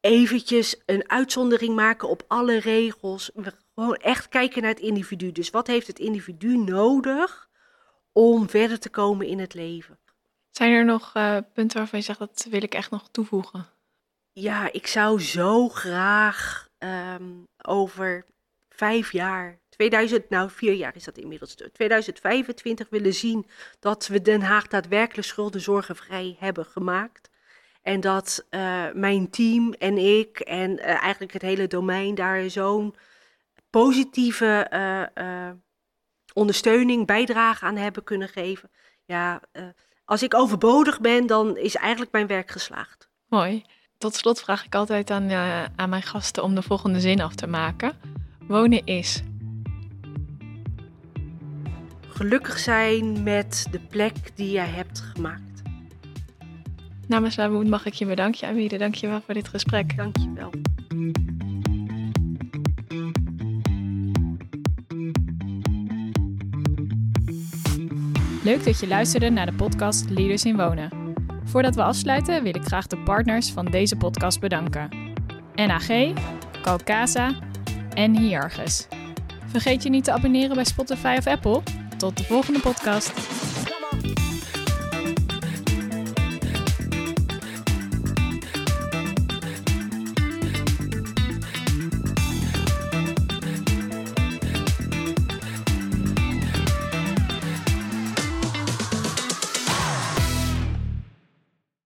eventjes 0.00 0.82
een 0.86 1.10
uitzondering 1.10 1.74
maken 1.74 2.08
op 2.08 2.24
alle 2.28 2.58
regels? 2.58 3.30
We 3.34 3.52
gewoon 3.74 3.96
echt 3.96 4.28
kijken 4.28 4.62
naar 4.62 4.70
het 4.70 4.80
individu. 4.80 5.32
Dus 5.32 5.50
wat 5.50 5.66
heeft 5.66 5.86
het 5.86 5.98
individu 5.98 6.56
nodig 6.56 7.52
om 8.14 8.48
verder 8.48 8.78
te 8.78 8.90
komen 8.90 9.26
in 9.26 9.38
het 9.38 9.54
leven? 9.54 9.98
Zijn 10.50 10.72
er 10.72 10.84
nog 10.84 11.14
uh, 11.16 11.38
punten 11.52 11.78
waarvan 11.78 11.98
je 11.98 12.04
zegt 12.04 12.18
dat 12.18 12.46
wil 12.50 12.62
ik 12.62 12.74
echt 12.74 12.90
nog 12.90 13.08
toevoegen? 13.10 13.66
Ja, 14.32 14.72
ik 14.72 14.86
zou 14.86 15.20
zo 15.20 15.68
graag 15.68 16.68
um, 16.78 17.46
over 17.62 18.26
vijf 18.68 19.12
jaar 19.12 19.58
2000, 19.68 20.30
nou 20.30 20.50
vier 20.50 20.72
jaar 20.72 20.96
is 20.96 21.04
dat 21.04 21.18
inmiddels, 21.18 21.54
2025 21.54 22.88
willen 22.88 23.14
zien 23.14 23.46
dat 23.80 24.06
we 24.06 24.22
Den 24.22 24.42
Haag 24.42 24.66
daadwerkelijk 24.66 25.26
schuldenzorgenvrij 25.26 26.36
hebben 26.38 26.64
gemaakt. 26.66 27.30
En 27.82 28.00
dat 28.00 28.46
uh, 28.50 28.84
mijn 28.92 29.30
team 29.30 29.72
en 29.72 29.98
ik 29.98 30.40
en 30.40 30.70
uh, 30.70 30.84
eigenlijk 30.84 31.32
het 31.32 31.42
hele 31.42 31.66
domein 31.66 32.14
daar 32.14 32.50
zo'n 32.50 32.94
positieve 33.70 34.68
ondersteuning, 36.34 37.06
bijdrage 37.06 37.64
aan 37.64 37.76
hebben 37.76 38.04
kunnen 38.04 38.28
geven. 38.28 38.70
Ja, 39.04 39.40
als 40.04 40.22
ik 40.22 40.34
overbodig 40.34 41.00
ben, 41.00 41.26
dan 41.26 41.56
is 41.56 41.74
eigenlijk 41.74 42.12
mijn 42.12 42.26
werk 42.26 42.50
geslaagd. 42.50 43.08
Mooi. 43.28 43.64
Tot 43.98 44.14
slot 44.14 44.40
vraag 44.40 44.64
ik 44.64 44.74
altijd 44.74 45.10
aan, 45.10 45.30
aan 45.76 45.88
mijn 45.88 46.02
gasten 46.02 46.42
om 46.42 46.54
de 46.54 46.62
volgende 46.62 47.00
zin 47.00 47.20
af 47.20 47.34
te 47.34 47.46
maken. 47.46 47.92
Wonen 48.46 48.84
is 48.84 49.22
gelukkig 52.08 52.58
zijn 52.58 53.22
met 53.22 53.66
de 53.70 53.80
plek 53.80 54.36
die 54.36 54.50
jij 54.50 54.68
hebt 54.68 55.00
gemaakt. 55.00 55.62
Namens 57.08 57.36
Lamoed 57.36 57.68
mag 57.68 57.86
ik 57.86 57.94
je 57.94 58.06
bedanken, 58.06 58.48
aanbieden. 58.48 58.78
Dank 58.78 58.94
je 58.94 59.06
wel 59.06 59.20
voor 59.20 59.34
dit 59.34 59.48
gesprek. 59.48 59.96
Dank 59.96 60.16
Leuk 68.44 68.64
dat 68.64 68.80
je 68.80 68.86
luisterde 68.86 69.30
naar 69.30 69.46
de 69.46 69.52
podcast 69.52 70.10
Leaders 70.10 70.44
in 70.44 70.56
Wonen. 70.56 70.90
Voordat 71.44 71.74
we 71.74 71.82
afsluiten 71.82 72.42
wil 72.42 72.54
ik 72.54 72.64
graag 72.64 72.86
de 72.86 72.98
partners 72.98 73.50
van 73.50 73.64
deze 73.64 73.96
podcast 73.96 74.40
bedanken. 74.40 74.88
NAG, 75.54 75.86
Calcasa 76.62 77.38
en 77.94 78.16
Hiargus. 78.16 78.86
Vergeet 79.46 79.82
je 79.82 79.90
niet 79.90 80.04
te 80.04 80.12
abonneren 80.12 80.54
bij 80.54 80.64
Spotify 80.64 81.14
of 81.18 81.26
Apple. 81.26 81.62
Tot 81.96 82.16
de 82.16 82.24
volgende 82.24 82.60
podcast. 82.60 83.12